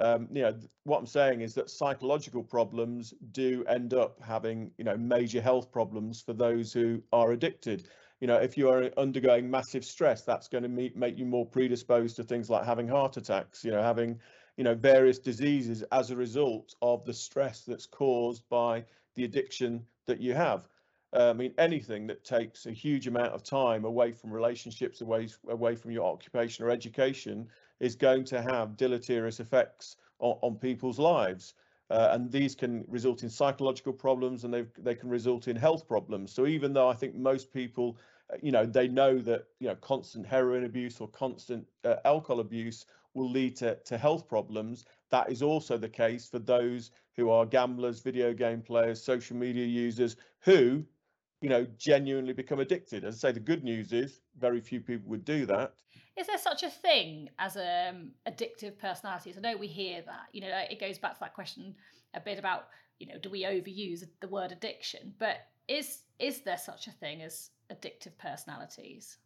um, 0.00 0.28
you 0.32 0.42
know, 0.42 0.58
what 0.84 0.98
I'm 0.98 1.06
saying 1.06 1.40
is 1.40 1.54
that 1.54 1.70
psychological 1.70 2.42
problems 2.42 3.14
do 3.32 3.64
end 3.68 3.94
up 3.94 4.20
having, 4.22 4.70
you 4.78 4.84
know, 4.84 4.96
major 4.96 5.40
health 5.40 5.70
problems 5.70 6.22
for 6.22 6.32
those 6.32 6.72
who 6.72 7.02
are 7.12 7.32
addicted 7.32 7.88
you 8.20 8.26
know, 8.26 8.36
if 8.36 8.56
you 8.56 8.68
are 8.68 8.90
undergoing 8.98 9.50
massive 9.50 9.84
stress, 9.84 10.22
that's 10.22 10.48
going 10.48 10.62
to 10.62 10.68
meet, 10.68 10.94
make 10.94 11.16
you 11.18 11.24
more 11.24 11.46
predisposed 11.46 12.16
to 12.16 12.22
things 12.22 12.50
like 12.50 12.64
having 12.64 12.86
heart 12.86 13.16
attacks, 13.16 13.64
you 13.64 13.70
know, 13.70 13.82
having, 13.82 14.20
you 14.56 14.64
know, 14.64 14.74
various 14.74 15.18
diseases 15.18 15.82
as 15.90 16.10
a 16.10 16.16
result 16.16 16.74
of 16.82 17.04
the 17.04 17.14
stress 17.14 17.62
that's 17.62 17.86
caused 17.86 18.46
by 18.50 18.84
the 19.14 19.24
addiction 19.24 19.84
that 20.06 20.20
you 20.20 20.34
have. 20.34 20.68
Uh, 21.16 21.30
I 21.30 21.32
mean, 21.32 21.54
anything 21.58 22.06
that 22.08 22.22
takes 22.22 22.66
a 22.66 22.72
huge 22.72 23.06
amount 23.06 23.32
of 23.32 23.42
time 23.42 23.84
away 23.84 24.12
from 24.12 24.30
relationships, 24.30 25.00
away 25.00 25.28
away 25.48 25.74
from 25.74 25.90
your 25.90 26.04
occupation 26.04 26.64
or 26.64 26.70
education, 26.70 27.48
is 27.80 27.96
going 27.96 28.24
to 28.24 28.40
have 28.42 28.76
deleterious 28.76 29.40
effects 29.40 29.96
on, 30.18 30.38
on 30.42 30.56
people's 30.56 30.98
lives. 30.98 31.54
Uh, 31.90 32.10
and 32.12 32.30
these 32.30 32.54
can 32.54 32.84
result 32.86 33.24
in 33.24 33.28
psychological 33.28 33.92
problems 33.92 34.44
and 34.44 34.54
they 34.54 34.64
they 34.78 34.94
can 34.94 35.08
result 35.08 35.48
in 35.48 35.56
health 35.56 35.88
problems. 35.88 36.32
So 36.32 36.46
even 36.46 36.72
though 36.72 36.88
I 36.88 36.94
think 36.94 37.16
most 37.16 37.52
people, 37.52 37.98
uh, 38.32 38.36
you 38.40 38.52
know, 38.52 38.64
they 38.64 38.86
know 38.86 39.18
that 39.18 39.46
you 39.58 39.66
know 39.66 39.74
constant 39.76 40.24
heroin 40.24 40.64
abuse 40.64 41.00
or 41.00 41.08
constant 41.08 41.66
uh, 41.84 41.96
alcohol 42.04 42.38
abuse 42.40 42.86
will 43.14 43.28
lead 43.30 43.56
to, 43.56 43.74
to 43.84 43.98
health 43.98 44.28
problems, 44.28 44.84
that 45.10 45.30
is 45.30 45.42
also 45.42 45.76
the 45.76 45.88
case 45.88 46.28
for 46.28 46.38
those 46.38 46.92
who 47.16 47.30
are 47.30 47.44
gamblers, 47.44 48.00
video 48.00 48.32
game 48.32 48.62
players, 48.62 49.02
social 49.02 49.36
media 49.36 49.66
users 49.66 50.16
who, 50.40 50.84
you 51.40 51.48
know, 51.48 51.66
genuinely 51.76 52.32
become 52.32 52.60
addicted. 52.60 53.04
As 53.04 53.16
I 53.24 53.28
say, 53.28 53.32
the 53.32 53.40
good 53.40 53.64
news 53.64 53.92
is 53.92 54.20
very 54.38 54.60
few 54.60 54.80
people 54.80 55.10
would 55.10 55.24
do 55.24 55.44
that. 55.46 55.74
Is 56.16 56.26
there 56.26 56.38
such 56.38 56.62
a 56.62 56.70
thing 56.70 57.30
as 57.38 57.56
um, 57.56 58.10
addictive 58.28 58.78
personalities? 58.78 59.38
I 59.38 59.40
know 59.40 59.56
we 59.56 59.68
hear 59.68 60.02
that. 60.02 60.26
You 60.32 60.42
know, 60.42 60.62
it 60.70 60.80
goes 60.80 60.98
back 60.98 61.14
to 61.14 61.20
that 61.20 61.34
question 61.34 61.74
a 62.14 62.20
bit 62.20 62.38
about 62.38 62.68
you 63.00 63.06
know, 63.06 63.18
do 63.18 63.30
we 63.30 63.42
overuse 63.42 64.06
the 64.20 64.28
word 64.28 64.52
addiction? 64.52 65.14
But 65.18 65.38
is 65.66 66.02
is 66.18 66.42
there 66.42 66.58
such 66.58 66.86
a 66.86 66.92
thing 66.92 67.22
as 67.22 67.50
addictive 67.72 68.16
personalities? 68.18 69.16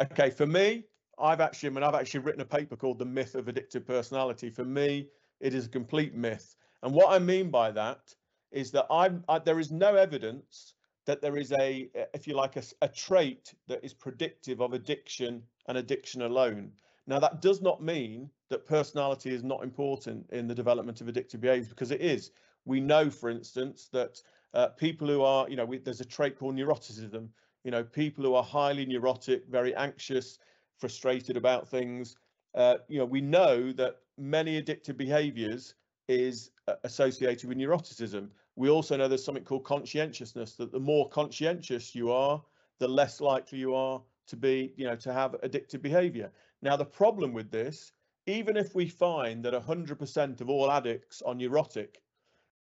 Okay, 0.00 0.30
for 0.30 0.46
me, 0.46 0.84
I've 1.18 1.40
actually, 1.40 1.70
I 1.70 1.72
mean, 1.72 1.82
I've 1.82 1.94
actually 1.94 2.20
written 2.20 2.42
a 2.42 2.44
paper 2.44 2.76
called 2.76 2.98
"The 2.98 3.06
Myth 3.06 3.34
of 3.34 3.46
Addictive 3.46 3.86
Personality." 3.86 4.50
For 4.50 4.64
me, 4.64 5.08
it 5.40 5.54
is 5.54 5.66
a 5.66 5.70
complete 5.70 6.14
myth, 6.14 6.54
and 6.82 6.94
what 6.94 7.10
I 7.10 7.18
mean 7.18 7.50
by 7.50 7.70
that 7.72 8.14
is 8.52 8.70
that 8.72 8.86
I'm 8.90 9.24
I, 9.28 9.38
there 9.38 9.58
is 9.58 9.70
no 9.70 9.94
evidence 9.94 10.74
that 11.06 11.20
there 11.20 11.36
is 11.36 11.52
a, 11.52 11.88
if 12.14 12.26
you 12.26 12.34
like, 12.34 12.56
a, 12.56 12.62
a 12.82 12.88
trait 12.88 13.54
that 13.68 13.82
is 13.84 13.94
predictive 13.94 14.60
of 14.60 14.72
addiction 14.74 15.42
and 15.66 15.78
addiction 15.78 16.22
alone. 16.22 16.72
Now, 17.06 17.18
that 17.18 17.40
does 17.40 17.60
not 17.62 17.82
mean 17.82 18.30
that 18.50 18.66
personality 18.66 19.34
is 19.34 19.42
not 19.42 19.62
important 19.62 20.26
in 20.30 20.46
the 20.46 20.54
development 20.54 21.00
of 21.00 21.06
addictive 21.06 21.40
behaviors 21.40 21.68
because 21.68 21.90
it 21.90 22.00
is. 22.00 22.30
We 22.64 22.80
know, 22.80 23.10
for 23.10 23.30
instance, 23.30 23.88
that 23.92 24.22
uh, 24.54 24.68
people 24.68 25.08
who 25.08 25.22
are, 25.22 25.48
you 25.48 25.56
know, 25.56 25.64
we, 25.64 25.78
there's 25.78 26.00
a 26.00 26.04
trait 26.04 26.38
called 26.38 26.56
neuroticism. 26.56 27.28
you 27.64 27.70
know, 27.70 27.82
people 27.82 28.24
who 28.24 28.34
are 28.34 28.42
highly 28.42 28.86
neurotic, 28.86 29.46
very 29.48 29.74
anxious, 29.74 30.38
frustrated 30.78 31.36
about 31.36 31.68
things. 31.68 32.16
Uh, 32.54 32.76
you 32.88 32.98
know, 32.98 33.04
we 33.04 33.20
know 33.20 33.72
that 33.72 33.96
many 34.18 34.60
addictive 34.60 34.96
behaviors 34.96 35.74
is 36.08 36.50
uh, 36.68 36.74
associated 36.84 37.48
with 37.48 37.58
neuroticism. 37.58 38.28
We 38.60 38.68
also 38.68 38.94
know 38.94 39.08
there's 39.08 39.24
something 39.24 39.42
called 39.42 39.64
conscientiousness, 39.64 40.52
that 40.56 40.70
the 40.70 40.78
more 40.78 41.08
conscientious 41.08 41.94
you 41.94 42.12
are, 42.12 42.42
the 42.78 42.86
less 42.86 43.18
likely 43.18 43.58
you 43.58 43.74
are 43.74 44.02
to 44.26 44.36
be, 44.36 44.74
you 44.76 44.84
know, 44.84 44.96
to 44.96 45.14
have 45.14 45.32
addictive 45.40 45.80
behavior. 45.80 46.30
Now, 46.60 46.76
the 46.76 46.84
problem 46.84 47.32
with 47.32 47.50
this, 47.50 47.92
even 48.26 48.58
if 48.58 48.74
we 48.74 48.86
find 48.86 49.42
that 49.46 49.54
100% 49.54 50.40
of 50.42 50.50
all 50.50 50.70
addicts 50.70 51.22
are 51.22 51.34
neurotic, 51.34 52.02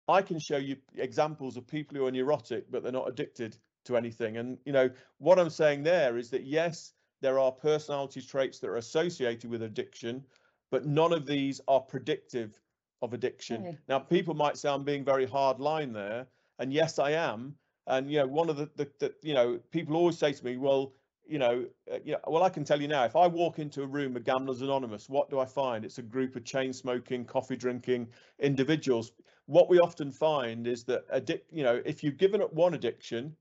I 0.08 0.22
can 0.22 0.40
show 0.40 0.56
you 0.56 0.78
examples 0.96 1.58
of 1.58 1.68
people 1.68 1.98
who 1.98 2.06
are 2.06 2.12
neurotic, 2.12 2.72
but 2.72 2.82
they're 2.82 2.94
not 2.94 3.10
addicted 3.10 3.58
to 3.84 3.98
anything. 3.98 4.38
And, 4.38 4.58
you 4.64 4.72
know, 4.72 4.90
what 5.18 5.38
I'm 5.38 5.50
saying 5.50 5.84
there 5.84 6.18
is 6.18 6.30
that 6.30 6.46
yes, 6.46 6.94
there 7.20 7.40
are 7.40 7.52
personality 7.52 8.22
traits 8.22 8.60
that 8.60 8.70
are 8.70 8.78
associated 8.78 9.50
with 9.50 9.64
addiction, 9.64 10.24
but 10.72 10.86
none 10.86 11.12
of 11.12 11.26
these 11.26 11.60
are 11.68 11.82
predictive 11.82 12.58
of 13.02 13.14
addiction. 13.14 13.62
Okay. 13.62 13.78
Now, 13.88 14.00
people 14.00 14.34
might 14.34 14.58
say 14.58 14.70
I'm 14.70 14.84
being 14.84 15.04
very 15.04 15.26
hard 15.26 15.60
line 15.60 15.94
there, 15.94 16.28
and 16.60 16.74
yes, 16.74 17.00
I 17.00 17.12
am. 17.12 17.56
And 17.88 18.10
you 18.12 18.20
know, 18.20 18.28
one 18.28 18.50
of 18.50 18.58
the, 18.58 18.70
the, 18.76 18.90
the 19.00 19.14
you 19.22 19.34
know, 19.34 19.60
people 19.72 19.96
always 19.96 20.18
say 20.18 20.32
to 20.34 20.46
me, 20.46 20.58
well, 20.58 20.94
you 21.28 21.40
know, 21.40 21.66
uh, 21.92 21.98
you 22.04 22.14
know, 22.14 22.20
well, 22.28 22.44
I 22.44 22.50
can 22.50 22.64
tell 22.64 22.82
you 22.82 22.88
now, 22.88 23.06
if 23.06 23.16
I 23.16 23.28
walk 23.28 23.60
into 23.60 23.84
a 23.84 23.88
room 23.88 24.16
of 24.16 24.24
Gamblers 24.24 24.62
Anonymous, 24.62 25.10
what 25.10 25.30
do 25.30 25.40
I 25.40 25.46
find? 25.46 25.86
It's 25.86 26.00
a 26.00 26.04
group 26.04 26.36
of 26.36 26.44
chain 26.44 26.74
smoking, 26.74 27.24
coffee 27.24 27.56
drinking 27.56 28.08
individuals. 28.40 29.12
What 29.46 29.70
we 29.70 29.80
often 29.80 30.12
find 30.12 30.68
is 30.68 30.84
that 30.86 31.06
addict, 31.12 31.52
you 31.52 31.64
know, 31.64 31.82
if 31.86 32.04
you've 32.04 32.18
given 32.18 32.42
up 32.42 32.54
one 32.54 32.74
addiction, 32.74 33.36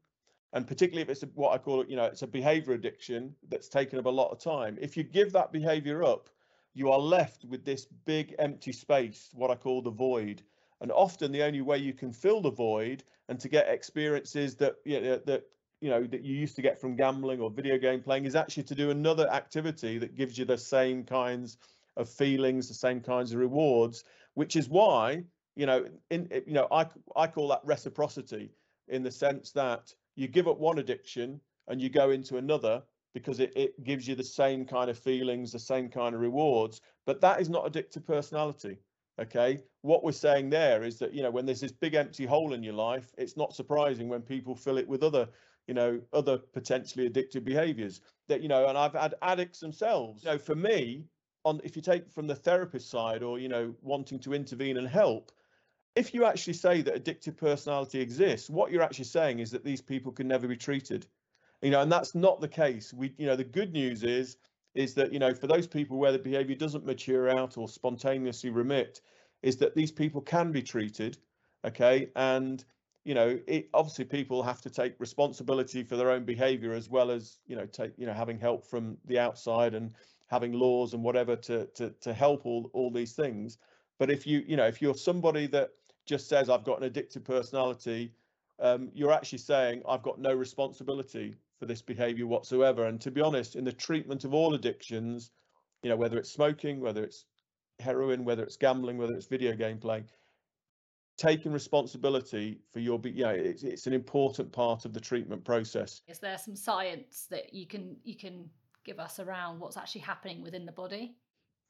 and 0.52 0.66
particularly 0.66 1.02
if 1.02 1.08
it's 1.10 1.22
a, 1.22 1.26
what 1.34 1.52
I 1.52 1.58
call 1.58 1.82
it, 1.82 1.90
you 1.90 1.96
know, 1.96 2.04
it's 2.04 2.22
a 2.22 2.26
behavior 2.26 2.74
addiction 2.74 3.34
that's 3.48 3.68
taken 3.68 3.98
up 3.98 4.06
a 4.06 4.10
lot 4.10 4.30
of 4.30 4.38
time. 4.38 4.78
If 4.80 4.96
you 4.96 5.02
give 5.02 5.32
that 5.32 5.52
behavior 5.52 6.04
up, 6.04 6.30
you 6.78 6.92
are 6.92 6.98
left 6.98 7.44
with 7.44 7.64
this 7.64 7.86
big 8.04 8.36
empty 8.38 8.70
space, 8.70 9.30
what 9.34 9.50
I 9.50 9.56
call 9.56 9.82
the 9.82 9.90
void. 9.90 10.42
And 10.80 10.92
often 10.92 11.32
the 11.32 11.42
only 11.42 11.60
way 11.60 11.78
you 11.78 11.92
can 11.92 12.12
fill 12.12 12.40
the 12.40 12.52
void 12.52 13.02
and 13.28 13.40
to 13.40 13.48
get 13.48 13.68
experiences 13.68 14.54
that 14.56 14.76
you 14.84 15.00
know, 15.00 15.20
that 15.26 15.42
you 15.80 15.90
know 15.90 16.04
that 16.04 16.22
you 16.22 16.36
used 16.36 16.54
to 16.54 16.62
get 16.62 16.80
from 16.80 16.94
gambling 16.94 17.40
or 17.40 17.50
video 17.50 17.78
game 17.78 18.00
playing 18.00 18.26
is 18.26 18.36
actually 18.36 18.62
to 18.64 18.76
do 18.76 18.90
another 18.90 19.28
activity 19.32 19.98
that 19.98 20.14
gives 20.14 20.38
you 20.38 20.44
the 20.44 20.56
same 20.56 21.02
kinds 21.02 21.58
of 21.96 22.08
feelings, 22.08 22.68
the 22.68 22.74
same 22.74 23.00
kinds 23.00 23.32
of 23.32 23.40
rewards, 23.40 24.04
which 24.34 24.54
is 24.54 24.68
why 24.68 25.24
you 25.56 25.66
know 25.66 25.84
in 26.10 26.28
you 26.46 26.54
know 26.54 26.68
I 26.70 26.86
I 27.16 27.26
call 27.26 27.48
that 27.48 27.62
reciprocity 27.64 28.52
in 28.86 29.02
the 29.02 29.10
sense 29.10 29.50
that 29.52 29.92
you 30.14 30.28
give 30.28 30.46
up 30.46 30.58
one 30.58 30.78
addiction 30.78 31.40
and 31.66 31.82
you 31.82 31.88
go 31.88 32.10
into 32.10 32.36
another 32.36 32.82
because 33.14 33.40
it, 33.40 33.52
it 33.56 33.82
gives 33.84 34.06
you 34.06 34.14
the 34.14 34.24
same 34.24 34.64
kind 34.64 34.90
of 34.90 34.98
feelings, 34.98 35.52
the 35.52 35.58
same 35.58 35.88
kind 35.88 36.14
of 36.14 36.20
rewards. 36.20 36.80
But 37.06 37.20
that 37.22 37.40
is 37.40 37.48
not 37.48 37.70
addictive 37.70 38.06
personality. 38.06 38.78
Okay. 39.20 39.58
What 39.82 40.04
we're 40.04 40.12
saying 40.12 40.50
there 40.50 40.84
is 40.84 40.98
that, 40.98 41.12
you 41.12 41.22
know, 41.22 41.30
when 41.30 41.44
there's 41.44 41.60
this 41.60 41.72
big 41.72 41.94
empty 41.94 42.24
hole 42.24 42.52
in 42.52 42.62
your 42.62 42.74
life, 42.74 43.12
it's 43.18 43.36
not 43.36 43.54
surprising 43.54 44.08
when 44.08 44.22
people 44.22 44.54
fill 44.54 44.78
it 44.78 44.86
with 44.86 45.02
other, 45.02 45.28
you 45.66 45.74
know, 45.74 46.00
other 46.12 46.38
potentially 46.38 47.08
addictive 47.10 47.44
behaviors 47.44 48.00
that, 48.28 48.42
you 48.42 48.48
know, 48.48 48.68
and 48.68 48.78
I've 48.78 48.92
had 48.92 49.14
addicts 49.22 49.58
themselves. 49.58 50.24
Know, 50.24 50.38
for 50.38 50.54
me, 50.54 51.04
on 51.44 51.60
if 51.64 51.74
you 51.74 51.82
take 51.82 52.12
from 52.12 52.26
the 52.28 52.34
therapist 52.34 52.90
side 52.90 53.22
or, 53.22 53.38
you 53.40 53.48
know, 53.48 53.74
wanting 53.82 54.20
to 54.20 54.34
intervene 54.34 54.76
and 54.76 54.86
help, 54.86 55.32
if 55.96 56.14
you 56.14 56.24
actually 56.24 56.52
say 56.52 56.80
that 56.82 57.02
addictive 57.02 57.36
personality 57.36 58.00
exists, 58.00 58.48
what 58.48 58.70
you're 58.70 58.82
actually 58.82 59.04
saying 59.06 59.40
is 59.40 59.50
that 59.50 59.64
these 59.64 59.80
people 59.80 60.12
can 60.12 60.28
never 60.28 60.46
be 60.46 60.56
treated 60.56 61.06
you 61.62 61.70
know 61.70 61.80
and 61.80 61.90
that's 61.90 62.14
not 62.14 62.40
the 62.40 62.48
case. 62.48 62.92
We 62.92 63.14
you 63.18 63.26
know 63.26 63.36
the 63.36 63.44
good 63.44 63.72
news 63.72 64.04
is 64.04 64.36
is 64.74 64.94
that 64.94 65.12
you 65.12 65.18
know 65.18 65.34
for 65.34 65.46
those 65.46 65.66
people 65.66 65.98
where 65.98 66.12
the 66.12 66.18
behavior 66.18 66.56
doesn't 66.56 66.84
mature 66.84 67.28
out 67.28 67.56
or 67.56 67.68
spontaneously 67.68 68.50
remit 68.50 69.00
is 69.42 69.56
that 69.58 69.74
these 69.74 69.92
people 69.92 70.20
can 70.20 70.52
be 70.52 70.62
treated 70.62 71.18
okay? 71.64 72.10
And 72.16 72.64
you 73.04 73.14
know 73.14 73.38
it 73.46 73.68
obviously 73.74 74.04
people 74.04 74.42
have 74.42 74.60
to 74.62 74.70
take 74.70 74.94
responsibility 74.98 75.82
for 75.82 75.96
their 75.96 76.10
own 76.10 76.24
behavior 76.24 76.74
as 76.74 76.88
well 76.88 77.10
as 77.10 77.38
you 77.46 77.56
know 77.56 77.66
take 77.66 77.92
you 77.96 78.06
know 78.06 78.12
having 78.12 78.38
help 78.38 78.66
from 78.66 78.96
the 79.06 79.18
outside 79.18 79.74
and 79.74 79.92
having 80.26 80.52
laws 80.52 80.94
and 80.94 81.02
whatever 81.02 81.36
to 81.36 81.66
to 81.74 81.90
to 82.00 82.12
help 82.12 82.46
all 82.46 82.70
all 82.72 82.90
these 82.90 83.14
things. 83.14 83.58
But 83.98 84.10
if 84.10 84.26
you 84.26 84.44
you 84.46 84.56
know 84.56 84.66
if 84.66 84.82
you're 84.82 84.94
somebody 84.94 85.46
that 85.48 85.70
just 86.08 86.28
says 86.28 86.48
i've 86.48 86.64
got 86.64 86.82
an 86.82 86.90
addictive 86.90 87.22
personality 87.22 88.10
um, 88.60 88.90
you're 88.94 89.12
actually 89.12 89.38
saying 89.38 89.82
i've 89.86 90.02
got 90.02 90.18
no 90.18 90.32
responsibility 90.32 91.36
for 91.58 91.66
this 91.66 91.82
behavior 91.82 92.26
whatsoever. 92.26 92.86
And 92.86 93.00
to 93.00 93.10
be 93.10 93.20
honest, 93.20 93.56
in 93.56 93.64
the 93.64 93.72
treatment 93.72 94.24
of 94.24 94.34
all 94.34 94.54
addictions, 94.54 95.30
you 95.82 95.90
know, 95.90 95.96
whether 95.96 96.18
it's 96.18 96.30
smoking, 96.30 96.80
whether 96.80 97.02
it's 97.02 97.24
heroin, 97.80 98.24
whether 98.24 98.42
it's 98.42 98.56
gambling, 98.56 98.98
whether 98.98 99.14
it's 99.14 99.26
video 99.26 99.54
game 99.54 99.78
playing, 99.78 100.04
taking 101.16 101.52
responsibility 101.52 102.60
for 102.72 102.80
your, 102.80 103.00
you 103.04 103.24
know, 103.24 103.30
it's, 103.30 103.62
it's 103.62 103.86
an 103.86 103.92
important 103.92 104.52
part 104.52 104.84
of 104.84 104.92
the 104.92 105.00
treatment 105.00 105.44
process. 105.44 106.02
Is 106.06 106.18
there 106.18 106.38
some 106.38 106.56
science 106.56 107.26
that 107.30 107.52
you 107.52 107.66
can 107.66 107.96
you 108.04 108.16
can 108.16 108.48
give 108.84 108.98
us 108.98 109.20
around 109.20 109.58
what's 109.60 109.76
actually 109.76 110.00
happening 110.00 110.42
within 110.42 110.64
the 110.64 110.72
body? 110.72 111.14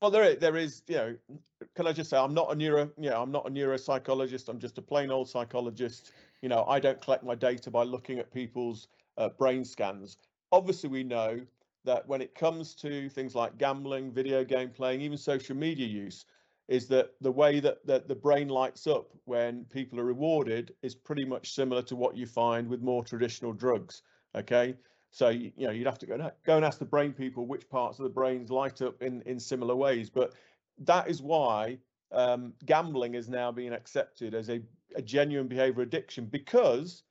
Well, 0.01 0.11
there 0.11 0.37
there 0.37 0.57
is, 0.57 0.83
you 0.87 0.97
know, 0.97 1.17
can 1.75 1.87
I 1.87 1.93
just 1.93 2.11
say 2.11 2.17
I'm 2.17 2.35
not 2.35 2.53
a 2.53 2.55
neuro, 2.55 2.91
you 2.99 3.11
know, 3.11 3.21
I'm 3.21 3.33
not 3.33 3.47
a 3.49 3.51
neuropsychologist. 3.51 4.49
I'm 4.49 4.61
just 4.61 4.79
a 4.79 4.83
plain 4.83 5.11
old 5.11 5.29
psychologist. 5.29 6.13
You 6.43 6.49
know, 6.49 6.65
I 6.69 6.79
don't 6.79 7.01
collect 7.01 7.25
my 7.25 7.35
data 7.35 7.71
by 7.71 7.83
looking 7.83 8.19
at 8.19 8.33
people's 8.33 8.87
uh, 9.19 9.29
brain 9.29 9.65
scans. 9.65 10.17
Obviously, 10.53 10.89
we 10.89 11.05
know 11.05 11.41
that 11.85 12.07
when 12.09 12.23
it 12.23 12.35
comes 12.35 12.75
to 12.77 13.09
things 13.11 13.35
like 13.35 13.59
gambling, 13.59 14.13
video 14.13 14.45
game 14.45 14.71
playing, 14.71 15.01
even 15.01 15.19
social 15.19 15.57
media 15.57 15.87
use, 15.87 16.25
is 16.69 16.87
that 16.89 17.15
the 17.21 17.33
way 17.33 17.61
that, 17.61 17.85
that 17.87 18.09
the 18.09 18.15
brain 18.15 18.49
lights 18.49 18.87
up 18.87 19.09
when 19.25 19.65
people 19.67 19.99
are 19.99 20.05
rewarded 20.05 20.75
is 20.83 20.95
pretty 20.95 21.25
much 21.25 21.55
similar 21.55 21.83
to 21.83 21.97
what 21.97 22.17
you 22.17 22.27
find 22.27 22.69
with 22.69 22.83
more 22.83 23.03
traditional 23.03 23.53
drugs. 23.53 24.03
Okay, 24.35 24.75
so 25.11 25.31
you, 25.31 25.53
know 25.57 25.71
you'd 25.71 25.87
have 25.87 25.99
to 25.99 26.07
go 26.07 26.15
and, 26.15 26.31
go 26.45 26.57
and 26.57 26.65
ask 26.65 26.79
the 26.79 26.85
brain 26.85 27.13
people 27.13 27.47
which 27.47 27.69
parts 27.69 27.99
of 27.99 28.05
the 28.05 28.11
brains 28.11 28.51
light 28.51 28.83
up 28.83 29.03
in 29.03 29.23
in 29.23 29.41
similar 29.41 29.75
ways. 29.75 30.11
But 30.11 30.35
that 30.81 31.09
is 31.09 31.23
why 31.23 31.79
um, 32.13 32.53
gambling 32.67 33.15
is 33.15 33.29
now 33.29 33.51
being 33.51 33.73
accepted 33.73 34.35
as 34.35 34.51
a, 34.51 34.61
a 34.95 35.03
genuine 35.03 35.49
behavior 35.49 35.83
addiction 35.83 36.27
because 36.27 37.03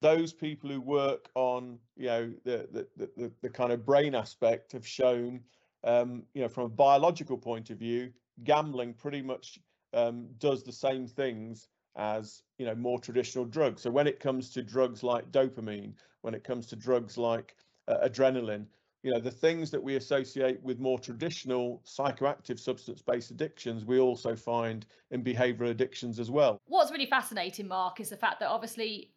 those 0.00 0.32
people 0.32 0.70
who 0.70 0.80
work 0.80 1.28
on 1.34 1.78
you 1.96 2.06
know 2.06 2.32
the 2.44 2.68
the 2.96 3.08
the, 3.16 3.32
the 3.42 3.48
kind 3.48 3.72
of 3.72 3.84
brain 3.84 4.14
aspect 4.14 4.72
have 4.72 4.86
shown 4.86 5.40
um, 5.84 6.22
you 6.34 6.42
know 6.42 6.48
from 6.48 6.64
a 6.64 6.68
biological 6.68 7.36
point 7.36 7.70
of 7.70 7.78
view 7.78 8.10
gambling 8.44 8.94
pretty 8.94 9.22
much 9.22 9.58
um, 9.94 10.28
does 10.38 10.62
the 10.62 10.72
same 10.72 11.06
things 11.06 11.68
as 11.96 12.42
you 12.58 12.66
know 12.66 12.74
more 12.74 12.98
traditional 12.98 13.44
drugs. 13.44 13.82
So 13.82 13.90
when 13.90 14.06
it 14.06 14.20
comes 14.20 14.50
to 14.50 14.62
drugs 14.62 15.02
like 15.02 15.30
dopamine 15.32 15.94
when 16.22 16.34
it 16.34 16.44
comes 16.44 16.66
to 16.66 16.76
drugs 16.76 17.16
like 17.16 17.54
uh, 17.88 18.08
adrenaline 18.08 18.66
you 19.02 19.12
know 19.12 19.20
the 19.20 19.30
things 19.30 19.70
that 19.70 19.82
we 19.82 19.96
associate 19.96 20.62
with 20.62 20.80
more 20.80 20.98
traditional 20.98 21.82
psychoactive 21.86 22.58
substance 22.58 23.00
based 23.00 23.30
addictions 23.30 23.84
we 23.84 23.98
also 23.98 24.34
find 24.34 24.86
in 25.10 25.22
behavioral 25.22 25.70
addictions 25.70 26.18
as 26.18 26.30
well. 26.30 26.60
What's 26.66 26.90
really 26.90 27.06
fascinating 27.06 27.68
mark 27.68 28.00
is 28.00 28.10
the 28.10 28.16
fact 28.16 28.40
that 28.40 28.48
obviously 28.48 29.12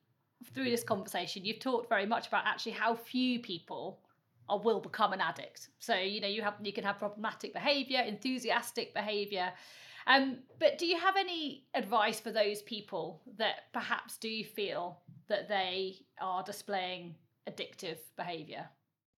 through 0.54 0.70
this 0.70 0.84
conversation, 0.84 1.46
you've 1.46 1.60
talked 1.60 1.90
very 1.90 2.06
much 2.06 2.28
about 2.28 2.46
actually 2.46 2.74
how 2.74 2.96
few 2.96 3.40
people 3.40 4.00
are, 4.50 4.60
will 4.60 4.80
become 4.80 5.14
an 5.14 5.22
addict. 5.22 5.70
So 5.80 5.96
you 5.96 6.22
know 6.22 6.28
you 6.28 6.42
have 6.42 6.56
you 6.62 6.74
can 6.74 6.84
have 6.84 7.00
problematic 7.00 7.54
behaviour, 7.54 8.02
enthusiastic 8.02 8.94
behaviour. 8.94 9.52
Um, 10.08 10.38
but 10.60 10.78
do 10.78 10.86
you 10.86 10.98
have 10.98 11.16
any 11.16 11.66
advice 11.76 12.20
for 12.20 12.32
those 12.32 12.62
people 12.64 13.22
that 13.38 13.72
perhaps 13.72 14.18
do 14.18 14.44
feel 14.44 15.00
that 15.28 15.48
they 15.48 15.98
are 16.20 16.44
displaying 16.44 17.16
addictive 17.48 17.98
behaviour? 18.18 18.68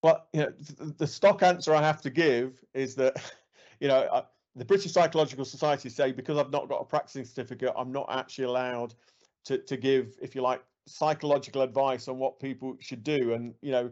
Well, 0.02 0.26
you 0.34 0.40
know, 0.40 0.52
the 0.98 1.06
stock 1.06 1.42
answer 1.42 1.74
I 1.74 1.80
have 1.80 2.02
to 2.02 2.10
give 2.10 2.62
is 2.74 2.94
that, 2.96 3.16
you 3.80 3.88
know, 3.88 4.24
the 4.54 4.64
British 4.64 4.92
Psychological 4.92 5.44
Society 5.44 5.88
say 5.88 6.12
because 6.12 6.36
I've 6.36 6.50
not 6.50 6.68
got 6.68 6.82
a 6.82 6.84
practicing 6.84 7.24
certificate, 7.24 7.72
I'm 7.76 7.90
not 7.90 8.06
actually 8.10 8.44
allowed 8.44 8.94
to, 9.46 9.58
to 9.58 9.76
give, 9.76 10.16
if 10.20 10.34
you 10.34 10.42
like, 10.42 10.62
psychological 10.86 11.62
advice 11.62 12.08
on 12.08 12.18
what 12.18 12.40
people 12.40 12.76
should 12.80 13.02
do. 13.02 13.34
And, 13.34 13.54
you 13.62 13.72
know, 13.72 13.90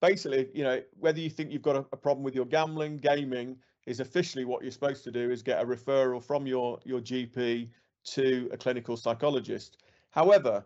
basically, 0.00 0.48
you 0.54 0.64
know, 0.64 0.82
whether 0.98 1.20
you 1.20 1.30
think 1.30 1.50
you've 1.50 1.62
got 1.62 1.76
a, 1.76 1.86
a, 1.92 1.96
problem 1.96 2.22
with 2.22 2.34
your 2.34 2.44
gambling, 2.44 2.98
gaming 2.98 3.56
is 3.86 4.00
officially 4.00 4.44
what 4.44 4.62
you're 4.62 4.70
supposed 4.70 5.04
to 5.04 5.10
do 5.10 5.30
is 5.30 5.42
get 5.42 5.62
a 5.62 5.66
referral 5.66 6.22
from 6.22 6.46
your, 6.46 6.78
your 6.84 7.00
GP 7.00 7.68
to 8.04 8.48
a 8.52 8.56
clinical 8.56 8.96
psychologist. 8.96 9.78
However, 10.10 10.64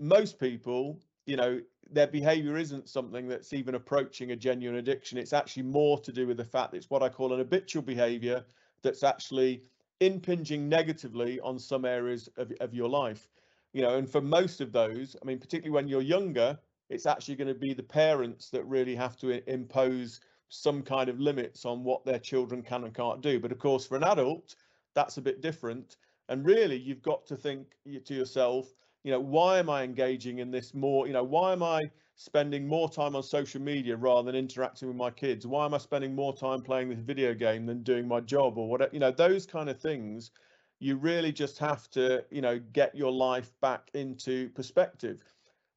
most 0.00 0.38
people, 0.38 1.00
you 1.26 1.36
know, 1.36 1.60
their 1.90 2.06
behavior 2.06 2.56
isn't 2.56 2.88
something 2.88 3.26
that's 3.28 3.52
even 3.52 3.74
approaching 3.74 4.30
a 4.30 4.36
genuine 4.36 4.78
addiction. 4.78 5.18
It's 5.18 5.32
actually 5.32 5.64
more 5.64 5.98
to 6.00 6.12
do 6.12 6.26
with 6.26 6.36
the 6.36 6.44
fact 6.44 6.72
that 6.72 6.78
it's 6.78 6.90
what 6.90 7.02
I 7.02 7.08
call 7.08 7.32
an 7.32 7.38
habitual 7.38 7.82
behavior 7.82 8.44
that's 8.82 9.02
actually 9.02 9.62
impinging 10.00 10.68
negatively 10.68 11.40
on 11.40 11.58
some 11.58 11.84
areas 11.84 12.28
of, 12.36 12.52
of 12.60 12.72
your 12.72 12.88
life 12.88 13.28
you 13.72 13.82
know 13.82 13.96
and 13.96 14.10
for 14.10 14.20
most 14.20 14.60
of 14.60 14.72
those 14.72 15.16
i 15.22 15.24
mean 15.24 15.38
particularly 15.38 15.70
when 15.70 15.88
you're 15.88 16.02
younger 16.02 16.58
it's 16.90 17.06
actually 17.06 17.36
going 17.36 17.48
to 17.48 17.54
be 17.54 17.72
the 17.72 17.82
parents 17.82 18.50
that 18.50 18.64
really 18.64 18.94
have 18.96 19.16
to 19.16 19.48
impose 19.50 20.20
some 20.50 20.82
kind 20.82 21.08
of 21.08 21.20
limits 21.20 21.64
on 21.64 21.84
what 21.84 22.04
their 22.04 22.18
children 22.18 22.62
can 22.62 22.84
and 22.84 22.92
can't 22.92 23.22
do. 23.22 23.40
But 23.40 23.52
of 23.52 23.58
course, 23.58 23.86
for 23.86 23.96
an 23.96 24.04
adult, 24.04 24.56
that's 24.94 25.16
a 25.16 25.22
bit 25.22 25.40
different. 25.40 25.96
And 26.28 26.44
really, 26.44 26.76
you've 26.76 27.02
got 27.02 27.24
to 27.26 27.36
think 27.36 27.76
to 28.04 28.14
yourself, 28.14 28.74
you 29.04 29.12
know, 29.12 29.20
why 29.20 29.58
am 29.58 29.70
I 29.70 29.84
engaging 29.84 30.40
in 30.40 30.50
this 30.50 30.74
more? 30.74 31.06
You 31.06 31.12
know, 31.12 31.22
why 31.22 31.52
am 31.52 31.62
I 31.62 31.90
spending 32.16 32.66
more 32.66 32.90
time 32.90 33.16
on 33.16 33.22
social 33.22 33.62
media 33.62 33.96
rather 33.96 34.26
than 34.26 34.38
interacting 34.38 34.88
with 34.88 34.96
my 34.96 35.10
kids? 35.10 35.46
Why 35.46 35.64
am 35.64 35.72
I 35.72 35.78
spending 35.78 36.14
more 36.14 36.36
time 36.36 36.60
playing 36.60 36.88
this 36.90 36.98
video 36.98 37.32
game 37.32 37.64
than 37.64 37.82
doing 37.82 38.06
my 38.06 38.20
job 38.20 38.58
or 38.58 38.68
whatever? 38.68 38.92
You 38.92 39.00
know, 39.00 39.12
those 39.12 39.46
kind 39.46 39.70
of 39.70 39.80
things. 39.80 40.32
You 40.80 40.96
really 40.96 41.32
just 41.32 41.58
have 41.58 41.90
to, 41.92 42.24
you 42.30 42.42
know, 42.42 42.58
get 42.72 42.94
your 42.94 43.12
life 43.12 43.52
back 43.60 43.90
into 43.94 44.50
perspective. 44.50 45.22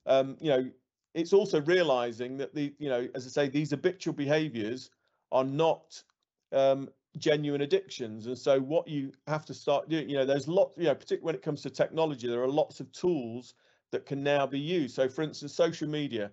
Um, 0.05 0.37
you 0.41 0.49
know, 0.49 0.71
it's 1.13 1.33
also 1.33 1.61
realizing 1.61 2.37
that 2.37 2.55
the, 2.55 2.73
you 2.79 2.89
know, 2.89 3.07
as 3.15 3.25
I 3.27 3.29
say, 3.29 3.49
these 3.49 3.71
habitual 3.71 4.13
behaviors 4.13 4.89
are 5.31 5.43
not 5.43 6.03
um, 6.51 6.89
genuine 7.17 7.61
addictions. 7.61 8.27
And 8.27 8.37
so 8.37 8.59
what 8.59 8.87
you 8.87 9.11
have 9.27 9.45
to 9.45 9.53
start 9.53 9.89
doing, 9.89 10.09
you 10.09 10.17
know, 10.17 10.25
there's 10.25 10.47
lots, 10.47 10.77
you 10.77 10.85
know, 10.85 10.95
particularly 10.95 11.25
when 11.25 11.35
it 11.35 11.41
comes 11.41 11.61
to 11.63 11.69
technology, 11.69 12.27
there 12.27 12.41
are 12.43 12.47
lots 12.49 12.79
of 12.79 12.91
tools 12.91 13.55
that 13.91 14.05
can 14.05 14.23
now 14.23 14.47
be 14.47 14.59
used. 14.59 14.95
So 14.95 15.07
for 15.07 15.21
instance, 15.21 15.53
social 15.53 15.87
media. 15.87 16.31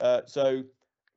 Uh, 0.00 0.22
so 0.26 0.62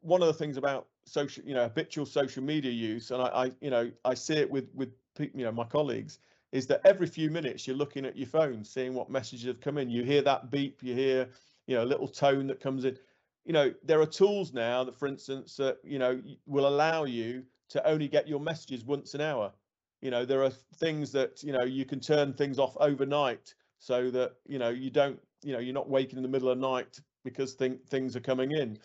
one 0.02 0.22
of 0.22 0.28
the 0.28 0.34
things 0.34 0.58
about 0.58 0.88
social, 1.06 1.44
you 1.44 1.54
know, 1.54 1.64
habitual 1.64 2.06
social 2.06 2.44
media 2.44 2.72
use, 2.72 3.12
and 3.12 3.22
I, 3.22 3.28
I, 3.28 3.52
you 3.62 3.70
know, 3.70 3.92
I 4.06 4.14
see 4.14 4.36
it 4.36 4.50
with 4.50 4.70
with 4.74 4.90
you 5.20 5.44
know 5.44 5.52
my 5.52 5.66
colleagues, 5.66 6.20
is 6.52 6.68
that 6.68 6.82
every 6.86 7.08
few 7.08 7.30
minutes 7.30 7.66
you're 7.66 7.76
looking 7.76 8.06
at 8.06 8.18
your 8.18 8.28
phone, 8.28 8.64
seeing 8.64 8.94
what 8.94 9.10
messages 9.10 9.46
have 9.48 9.62
come 9.62 9.78
in. 9.78 9.90
You 9.90 10.04
hear 10.04 10.22
that 10.24 10.52
beep, 10.52 10.84
you 10.84 10.94
hear, 10.94 11.30
you 11.68 11.76
know, 11.76 11.84
a 11.84 11.86
little 11.86 12.08
tone 12.08 12.48
that 12.48 12.60
comes 12.60 12.86
in. 12.86 12.98
You 13.46 13.54
know, 13.54 13.74
there 13.84 14.02
are 14.02 14.06
tools 14.06 14.54
now 14.54 14.84
that, 14.84 14.96
for 14.96 15.08
instance, 15.08 15.60
uh, 15.60 15.76
you 15.84 15.98
know, 15.98 16.22
will 16.46 16.68
allow 16.68 17.06
you 17.06 17.46
to 17.70 17.88
only 17.88 18.08
get 18.08 18.28
your 18.28 18.40
messages 18.40 18.84
once 18.84 19.14
an 19.14 19.22
hour. 19.22 19.54
You 20.02 20.12
know, 20.12 20.26
there 20.26 20.44
are 20.44 20.50
things 20.50 21.12
that, 21.14 21.42
you 21.44 21.54
know, 21.54 21.64
you 21.64 21.86
can 21.86 22.00
turn 22.00 22.34
things 22.34 22.60
off 22.60 22.76
overnight 22.80 23.54
so 23.80 24.12
that, 24.12 24.34
you 24.46 24.60
know, 24.60 24.70
you 24.70 24.90
don't, 24.90 25.20
you 25.44 25.54
know, 25.54 25.60
you're 25.60 25.74
not 25.74 25.90
waking 25.90 26.18
in 26.18 26.24
the 26.24 26.30
middle 26.30 26.50
of 26.50 26.60
the 26.60 26.68
night 26.68 27.00
because 27.24 27.56
th- 27.56 27.80
things 27.88 28.16
are 28.16 28.22
coming 28.22 28.52
in. 28.52 28.78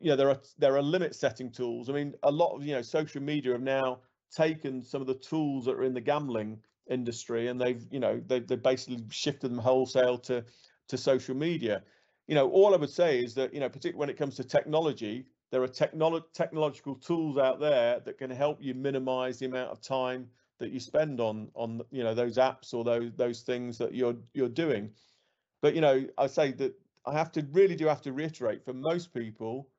You 0.00 0.10
know, 0.10 0.16
there 0.16 0.30
are 0.30 0.40
there 0.58 0.76
are 0.76 0.82
limit 0.82 1.14
setting 1.14 1.50
tools. 1.50 1.90
I 1.90 1.92
mean, 1.92 2.14
a 2.22 2.30
lot 2.30 2.54
of, 2.54 2.64
you 2.64 2.74
know, 2.74 2.82
social 2.82 3.20
media 3.20 3.52
have 3.52 3.62
now 3.62 4.00
taken 4.30 4.82
some 4.82 5.00
of 5.00 5.06
the 5.06 5.14
tools 5.14 5.64
that 5.64 5.74
are 5.74 5.82
in 5.82 5.94
the 5.94 6.00
gambling 6.00 6.62
industry 6.88 7.48
and 7.48 7.60
they've, 7.60 7.86
you 7.90 8.00
know, 8.00 8.20
they've, 8.26 8.46
they've 8.46 8.62
basically 8.62 9.04
shifted 9.10 9.50
them 9.50 9.58
wholesale 9.58 10.18
to 10.18 10.44
to 10.88 10.96
social 10.96 11.34
media. 11.34 11.82
You 12.26 12.34
know, 12.34 12.50
all 12.50 12.74
I 12.74 12.78
would 12.78 12.90
say 12.90 13.22
is 13.22 13.34
that, 13.34 13.52
you 13.54 13.60
know, 13.60 13.68
particularly 13.68 13.98
when 13.98 14.10
it 14.10 14.18
comes 14.18 14.36
to 14.36 14.44
technology, 14.44 15.26
there 15.50 15.62
are 15.62 15.68
technolo- 15.68 16.24
technological 16.32 16.94
tools 16.94 17.38
out 17.38 17.60
there 17.60 18.00
that 18.00 18.18
can 18.18 18.30
help 18.30 18.62
you 18.62 18.74
minimize 18.74 19.38
the 19.38 19.46
amount 19.46 19.70
of 19.70 19.80
time 19.80 20.28
that 20.58 20.70
you 20.70 20.80
spend 20.80 21.20
on 21.20 21.50
on 21.54 21.80
you 21.90 22.02
know 22.02 22.14
those 22.14 22.36
apps 22.36 22.74
or 22.74 22.84
those 22.84 23.12
those 23.14 23.42
things 23.42 23.78
that 23.78 23.94
you're 23.94 24.16
you're 24.34 24.48
doing 24.48 24.90
but 25.62 25.74
you 25.74 25.80
know 25.80 26.06
i 26.18 26.26
say 26.26 26.50
that 26.52 26.74
i 27.06 27.12
have 27.12 27.30
to 27.32 27.46
really 27.52 27.76
do 27.76 27.86
have 27.86 28.02
to 28.02 28.12
reiterate 28.12 28.64
for 28.64 28.72
most 28.72 29.14
people 29.14 29.70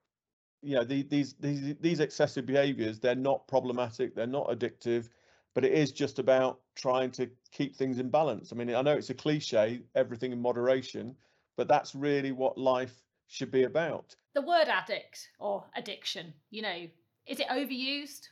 you 0.62 0.76
know 0.76 0.84
the, 0.84 1.04
these 1.04 1.34
these 1.34 1.76
these 1.80 2.00
excessive 2.00 2.46
behaviors 2.46 3.00
they're 3.00 3.16
not 3.16 3.48
problematic 3.48 4.16
they're 4.16 4.28
not 4.28 4.48
addictive 4.48 5.10
but 5.54 5.66
it 5.66 5.74
is 5.74 5.92
just 5.92 6.20
about 6.20 6.62
trying 6.80 7.12
to 7.12 7.30
keep 7.52 7.76
things 7.76 8.00
in 8.00 8.10
balance 8.10 8.52
i 8.52 8.56
mean 8.56 8.74
i 8.74 8.82
know 8.82 8.94
it's 8.94 9.12
a 9.12 9.14
cliche 9.14 9.82
everything 9.96 10.32
in 10.32 10.42
moderation 10.42 11.16
but 11.60 11.68
that's 11.68 11.94
really 11.94 12.32
what 12.32 12.58
life 12.58 13.04
should 13.30 13.52
be 13.52 13.64
about. 13.64 14.16
The 14.34 14.42
word 14.42 14.68
addict 14.68 15.30
or 15.40 15.66
addiction, 15.76 16.34
you 16.52 16.62
know, 16.62 16.88
is 17.28 17.40
it 17.40 17.48
overused? 17.48 18.30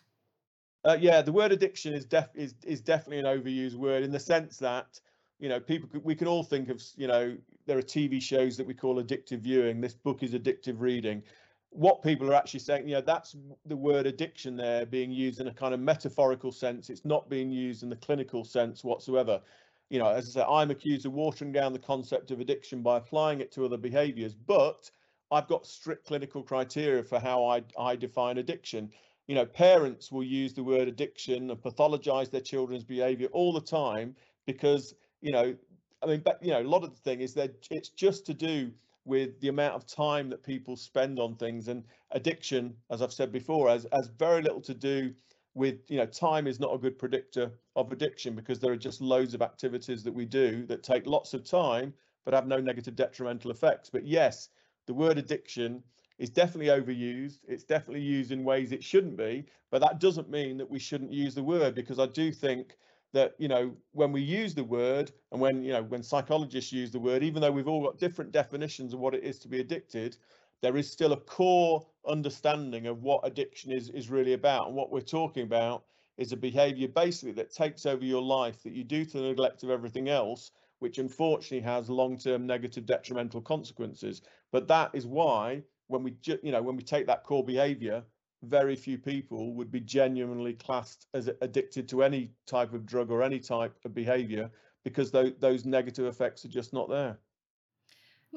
Uh, 0.86 0.98
yeah, 1.00 1.22
the 1.22 1.32
word 1.32 1.52
addiction 1.52 1.94
is 1.94 2.06
def 2.06 2.30
is 2.36 2.56
is 2.64 2.82
definitely 2.82 3.20
an 3.20 3.26
overused 3.26 3.76
word 3.76 4.04
in 4.04 4.12
the 4.12 4.20
sense 4.20 4.58
that 4.58 5.00
you 5.40 5.50
know 5.50 5.60
people 5.60 5.90
we 6.04 6.16
can 6.16 6.28
all 6.28 6.44
think 6.44 6.70
of 6.70 6.82
you 6.96 7.08
know 7.08 7.36
there 7.66 7.78
are 7.78 7.82
TV 7.82 8.22
shows 8.22 8.56
that 8.56 8.66
we 8.66 8.74
call 8.74 9.04
addictive 9.04 9.40
viewing. 9.40 9.82
This 9.82 9.94
book 9.94 10.24
is 10.24 10.32
addictive 10.32 10.80
reading. 10.80 11.22
What 11.70 12.02
people 12.02 12.30
are 12.32 12.34
actually 12.34 12.62
saying, 12.62 12.88
you 12.88 12.96
know, 12.96 13.02
that's 13.02 13.36
the 13.66 13.76
word 13.76 14.08
addiction 14.08 14.56
there 14.56 14.86
being 14.86 15.12
used 15.12 15.40
in 15.42 15.48
a 15.48 15.54
kind 15.54 15.74
of 15.74 15.80
metaphorical 15.80 16.52
sense. 16.52 16.90
It's 16.90 17.06
not 17.06 17.30
being 17.30 17.52
used 17.52 17.84
in 17.84 17.90
the 17.90 17.96
clinical 17.96 18.44
sense 18.44 18.84
whatsoever 18.84 19.42
you 19.90 20.00
know, 20.00 20.08
as 20.08 20.36
I 20.36 20.42
say, 20.42 20.46
I'm 20.48 20.72
accused 20.72 21.06
of 21.06 21.14
watering 21.14 21.52
down 21.52 21.74
the 21.74 21.80
concept 21.80 22.32
of 22.32 22.40
addiction 22.40 22.82
by 22.82 22.98
applying 22.98 23.40
it 23.40 23.52
to 23.54 23.66
other 23.66 23.78
behaviors, 23.78 24.34
but 24.34 24.92
I've 25.32 25.48
got 25.48 25.66
strict 25.66 26.06
clinical 26.06 26.44
criteria 26.44 27.04
for 27.04 27.20
how 27.20 27.46
I, 27.46 27.64
I 27.80 27.96
define 27.96 28.38
addiction. 28.38 28.92
You 29.28 29.36
know, 29.36 29.46
parents 29.46 30.12
will 30.12 30.24
use 30.24 30.54
the 30.54 30.64
word 30.64 30.88
addiction 30.88 31.50
and 31.50 31.62
pathologize 31.62 32.30
their 32.32 32.42
children's 32.42 32.84
behavior 32.84 33.28
all 33.32 33.54
the 33.54 33.62
time 33.62 34.16
because, 34.46 34.94
you 35.22 35.32
know, 35.32 35.56
I 36.02 36.06
mean, 36.06 36.22
but, 36.24 36.42
you 36.44 36.52
know, 36.52 36.62
a 36.62 36.64
lot 36.64 36.84
of 36.84 36.92
the 36.92 37.02
thing 37.02 37.22
is 37.22 37.34
that 37.36 37.68
it's 37.72 37.90
just 37.90 38.26
to 38.28 38.34
do 38.34 38.72
with 39.08 39.40
the 39.40 39.48
amount 39.48 39.74
of 39.74 39.88
time 39.88 40.30
that 40.30 40.44
people 40.44 40.76
spend 40.76 41.20
on 41.20 41.36
things. 41.36 41.70
And 41.70 41.84
addiction, 42.12 42.76
as 42.92 43.02
I've 43.02 43.14
said 43.14 43.32
before, 43.32 43.70
has, 43.70 43.88
has 43.94 44.08
very 44.08 44.42
little 44.42 44.62
to 44.62 44.74
do 44.74 45.14
with 45.56 45.90
you 45.90 45.98
know 45.98 46.06
time 46.06 46.46
is 46.46 46.60
not 46.60 46.74
a 46.74 46.78
good 46.78 47.00
predictor 47.00 47.52
of 47.76 47.92
addiction 47.92 48.36
because 48.36 48.60
there 48.60 48.72
are 48.72 48.78
just 48.78 49.02
loads 49.02 49.34
of 49.34 49.42
activities 49.42 50.04
that 50.04 50.14
we 50.14 50.24
do 50.24 50.68
that 50.68 50.84
take 50.84 51.08
lots 51.08 51.34
of 51.34 51.44
time 51.44 51.92
but 52.26 52.34
have 52.34 52.46
no 52.46 52.60
negative 52.60 52.96
detrimental 52.96 53.50
effects. 53.50 53.90
But 53.90 54.06
yes 54.06 54.50
the 54.86 54.94
word 54.94 55.18
addiction 55.18 55.84
is 56.20 56.30
definitely 56.30 56.68
overused. 56.68 57.40
It's 57.48 57.64
definitely 57.64 58.02
used 58.04 58.32
in 58.32 58.44
ways 58.44 58.72
it 58.72 58.84
shouldn't 58.84 59.18
be. 59.18 59.46
But 59.70 59.82
that 59.82 60.00
doesn't 60.00 60.30
mean 60.30 60.58
that 60.58 60.70
we 60.70 60.80
shouldn't 60.80 61.12
use 61.12 61.36
the 61.36 61.44
word 61.44 61.76
because 61.76 62.00
i 62.00 62.06
do 62.06 62.32
think 62.32 62.78
that 63.18 63.36
you 63.38 63.48
know 63.48 63.76
when 63.92 64.12
we 64.12 64.22
use 64.22 64.54
the 64.54 64.64
word 64.64 65.12
and 65.32 65.42
when 65.42 65.64
you 65.64 65.74
know 65.74 65.84
when 65.84 66.04
psychologists 66.04 66.72
use 66.72 66.92
the 66.92 67.00
word 67.00 67.24
even 67.24 67.42
though 67.42 67.52
we've 67.52 67.68
all 67.68 67.84
got 67.84 67.98
different 67.98 68.32
definitions 68.32 68.94
of 68.94 69.00
what 69.00 69.14
it 69.14 69.24
is 69.24 69.40
to 69.40 69.48
be 69.48 69.60
addicted 69.60 70.18
there 70.62 70.78
is 70.78 70.90
still 70.92 71.14
a 71.14 71.18
core 71.18 71.86
understanding 72.08 72.88
of 72.88 73.04
what 73.04 73.26
addiction 73.26 73.72
is 73.72 73.90
is 73.90 74.10
really 74.10 74.34
about. 74.34 74.68
And 74.68 74.76
what 74.76 74.92
we're 74.92 75.02
talking 75.02 75.44
about 75.44 75.84
is 76.18 76.32
a 76.32 76.38
behavior 76.38 76.88
basically 76.88 77.34
that 77.34 77.54
takes 77.54 77.86
over 77.86 78.04
your 78.04 78.22
life 78.22 78.64
that 78.64 78.74
you 78.74 78.84
do 78.84 79.06
to 79.06 79.18
the 79.18 79.24
neglect 79.24 79.64
of 79.64 79.70
everything 79.70 80.10
else 80.10 80.52
which 80.80 81.00
unfortunately 81.00 81.60
has 81.60 81.90
long-term 81.90 82.46
negative 82.46 82.86
detrimental 82.86 83.42
consequences. 83.42 84.22
But 84.52 84.68
that 84.68 84.92
is 84.94 85.08
why 85.08 85.64
when 85.88 86.04
we 86.04 86.16
you 86.24 86.52
know 86.52 86.62
when 86.62 86.76
we 86.76 86.84
take 86.84 87.08
that 87.08 87.24
core 87.24 87.44
behavior 87.44 88.04
very 88.44 88.76
few 88.76 88.98
people 88.98 89.54
would 89.54 89.72
be 89.72 89.80
genuinely 89.80 90.54
classed 90.54 91.08
as 91.14 91.30
addicted 91.42 91.90
to 91.90 92.04
any 92.04 92.32
type 92.46 92.74
of 92.74 92.86
drug 92.86 93.10
or 93.10 93.24
any 93.24 93.40
type 93.40 93.74
of 93.86 93.94
behavior 93.94 94.50
because 94.84 95.12
those, 95.12 95.34
those 95.40 95.66
negative 95.66 96.06
effects 96.06 96.46
are 96.46 96.50
just 96.50 96.74
not 96.74 96.90
there 96.90 97.18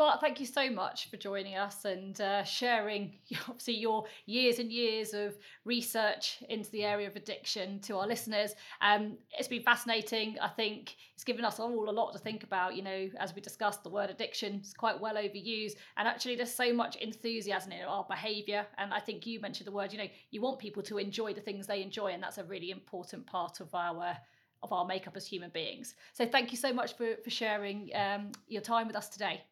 Mark, 0.01 0.19
thank 0.19 0.41
you 0.41 0.47
so 0.47 0.71
much 0.71 1.11
for 1.11 1.19
joining 1.19 1.57
us 1.57 1.85
and 1.85 2.19
uh, 2.23 2.43
sharing, 2.43 3.13
obviously, 3.49 3.77
your 3.77 4.07
years 4.25 4.59
and 4.59 4.73
years 4.73 5.13
of 5.13 5.37
research 5.67 6.43
into 6.49 6.71
the 6.71 6.85
area 6.85 7.07
of 7.07 7.17
addiction 7.17 7.79
to 7.81 7.99
our 7.99 8.07
listeners. 8.07 8.55
Um, 8.81 9.19
it's 9.39 9.47
been 9.47 9.63
fascinating. 9.63 10.39
I 10.41 10.49
think 10.49 10.97
it's 11.15 11.23
given 11.23 11.45
us 11.45 11.61
all 11.61 11.91
a 11.91 11.93
lot 11.93 12.15
to 12.15 12.19
think 12.19 12.45
about. 12.45 12.77
You 12.77 12.83
know, 12.83 13.11
as 13.19 13.35
we 13.35 13.43
discussed, 13.43 13.83
the 13.83 13.91
word 13.91 14.09
addiction 14.09 14.63
is 14.65 14.73
quite 14.73 14.99
well 14.99 15.17
overused, 15.17 15.75
and 15.99 16.09
actually, 16.09 16.35
there's 16.35 16.55
so 16.55 16.73
much 16.73 16.97
enthusiasm 16.97 17.73
in 17.73 17.83
our 17.83 18.07
behaviour. 18.09 18.67
And 18.79 18.95
I 18.95 19.01
think 19.01 19.27
you 19.27 19.39
mentioned 19.39 19.67
the 19.67 19.73
word. 19.73 19.93
You 19.93 19.99
know, 19.99 20.09
you 20.31 20.41
want 20.41 20.61
people 20.61 20.83
to 20.85 20.97
enjoy 20.97 21.35
the 21.35 21.43
things 21.43 21.67
they 21.67 21.83
enjoy, 21.83 22.13
and 22.13 22.23
that's 22.23 22.39
a 22.39 22.45
really 22.45 22.71
important 22.71 23.27
part 23.27 23.61
of 23.61 23.75
our 23.75 24.17
of 24.63 24.73
our 24.73 24.87
makeup 24.87 25.15
as 25.15 25.27
human 25.27 25.51
beings. 25.51 25.95
So, 26.15 26.25
thank 26.25 26.53
you 26.53 26.57
so 26.57 26.73
much 26.73 26.97
for 26.97 27.17
for 27.23 27.29
sharing 27.29 27.91
um, 27.95 28.33
your 28.49 28.63
time 28.63 28.87
with 28.87 28.97
us 28.97 29.11
today. 29.11 29.43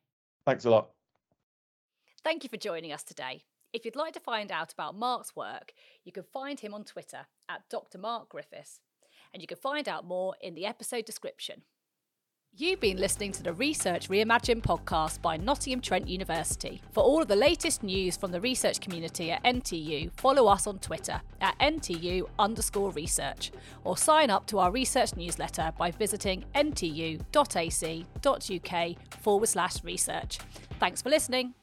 Thanks 0.48 0.64
a 0.64 0.70
lot. 0.70 0.88
Thank 2.24 2.42
you 2.42 2.48
for 2.48 2.56
joining 2.56 2.90
us 2.90 3.02
today. 3.02 3.42
If 3.74 3.84
you'd 3.84 3.96
like 3.96 4.14
to 4.14 4.20
find 4.20 4.50
out 4.50 4.72
about 4.72 4.96
Mark's 4.96 5.36
work, 5.36 5.74
you 6.04 6.10
can 6.10 6.22
find 6.22 6.58
him 6.58 6.72
on 6.72 6.84
Twitter 6.84 7.26
at 7.50 7.68
Dr. 7.68 7.98
Mark 7.98 8.30
Griffiths, 8.30 8.80
and 9.34 9.42
you 9.42 9.46
can 9.46 9.58
find 9.58 9.86
out 9.90 10.06
more 10.06 10.36
in 10.40 10.54
the 10.54 10.64
episode 10.64 11.04
description. 11.04 11.64
You've 12.56 12.80
been 12.80 12.96
listening 12.96 13.30
to 13.32 13.42
the 13.44 13.52
Research 13.52 14.08
Reimagined 14.08 14.62
podcast 14.62 15.22
by 15.22 15.36
Nottingham 15.36 15.80
Trent 15.80 16.08
University. 16.08 16.82
For 16.90 17.04
all 17.04 17.22
of 17.22 17.28
the 17.28 17.36
latest 17.36 17.84
news 17.84 18.16
from 18.16 18.32
the 18.32 18.40
research 18.40 18.80
community 18.80 19.30
at 19.30 19.44
NTU, 19.44 20.10
follow 20.16 20.48
us 20.48 20.66
on 20.66 20.80
Twitter 20.80 21.20
at 21.40 21.56
NTU 21.60 22.28
underscore 22.36 22.90
research 22.90 23.52
or 23.84 23.96
sign 23.96 24.28
up 24.30 24.46
to 24.48 24.58
our 24.58 24.72
research 24.72 25.14
newsletter 25.14 25.72
by 25.78 25.92
visiting 25.92 26.44
ntu.ac.uk 26.56 27.26
forward 29.20 29.48
slash 29.48 29.84
research. 29.84 30.38
Thanks 30.80 31.00
for 31.00 31.10
listening. 31.10 31.54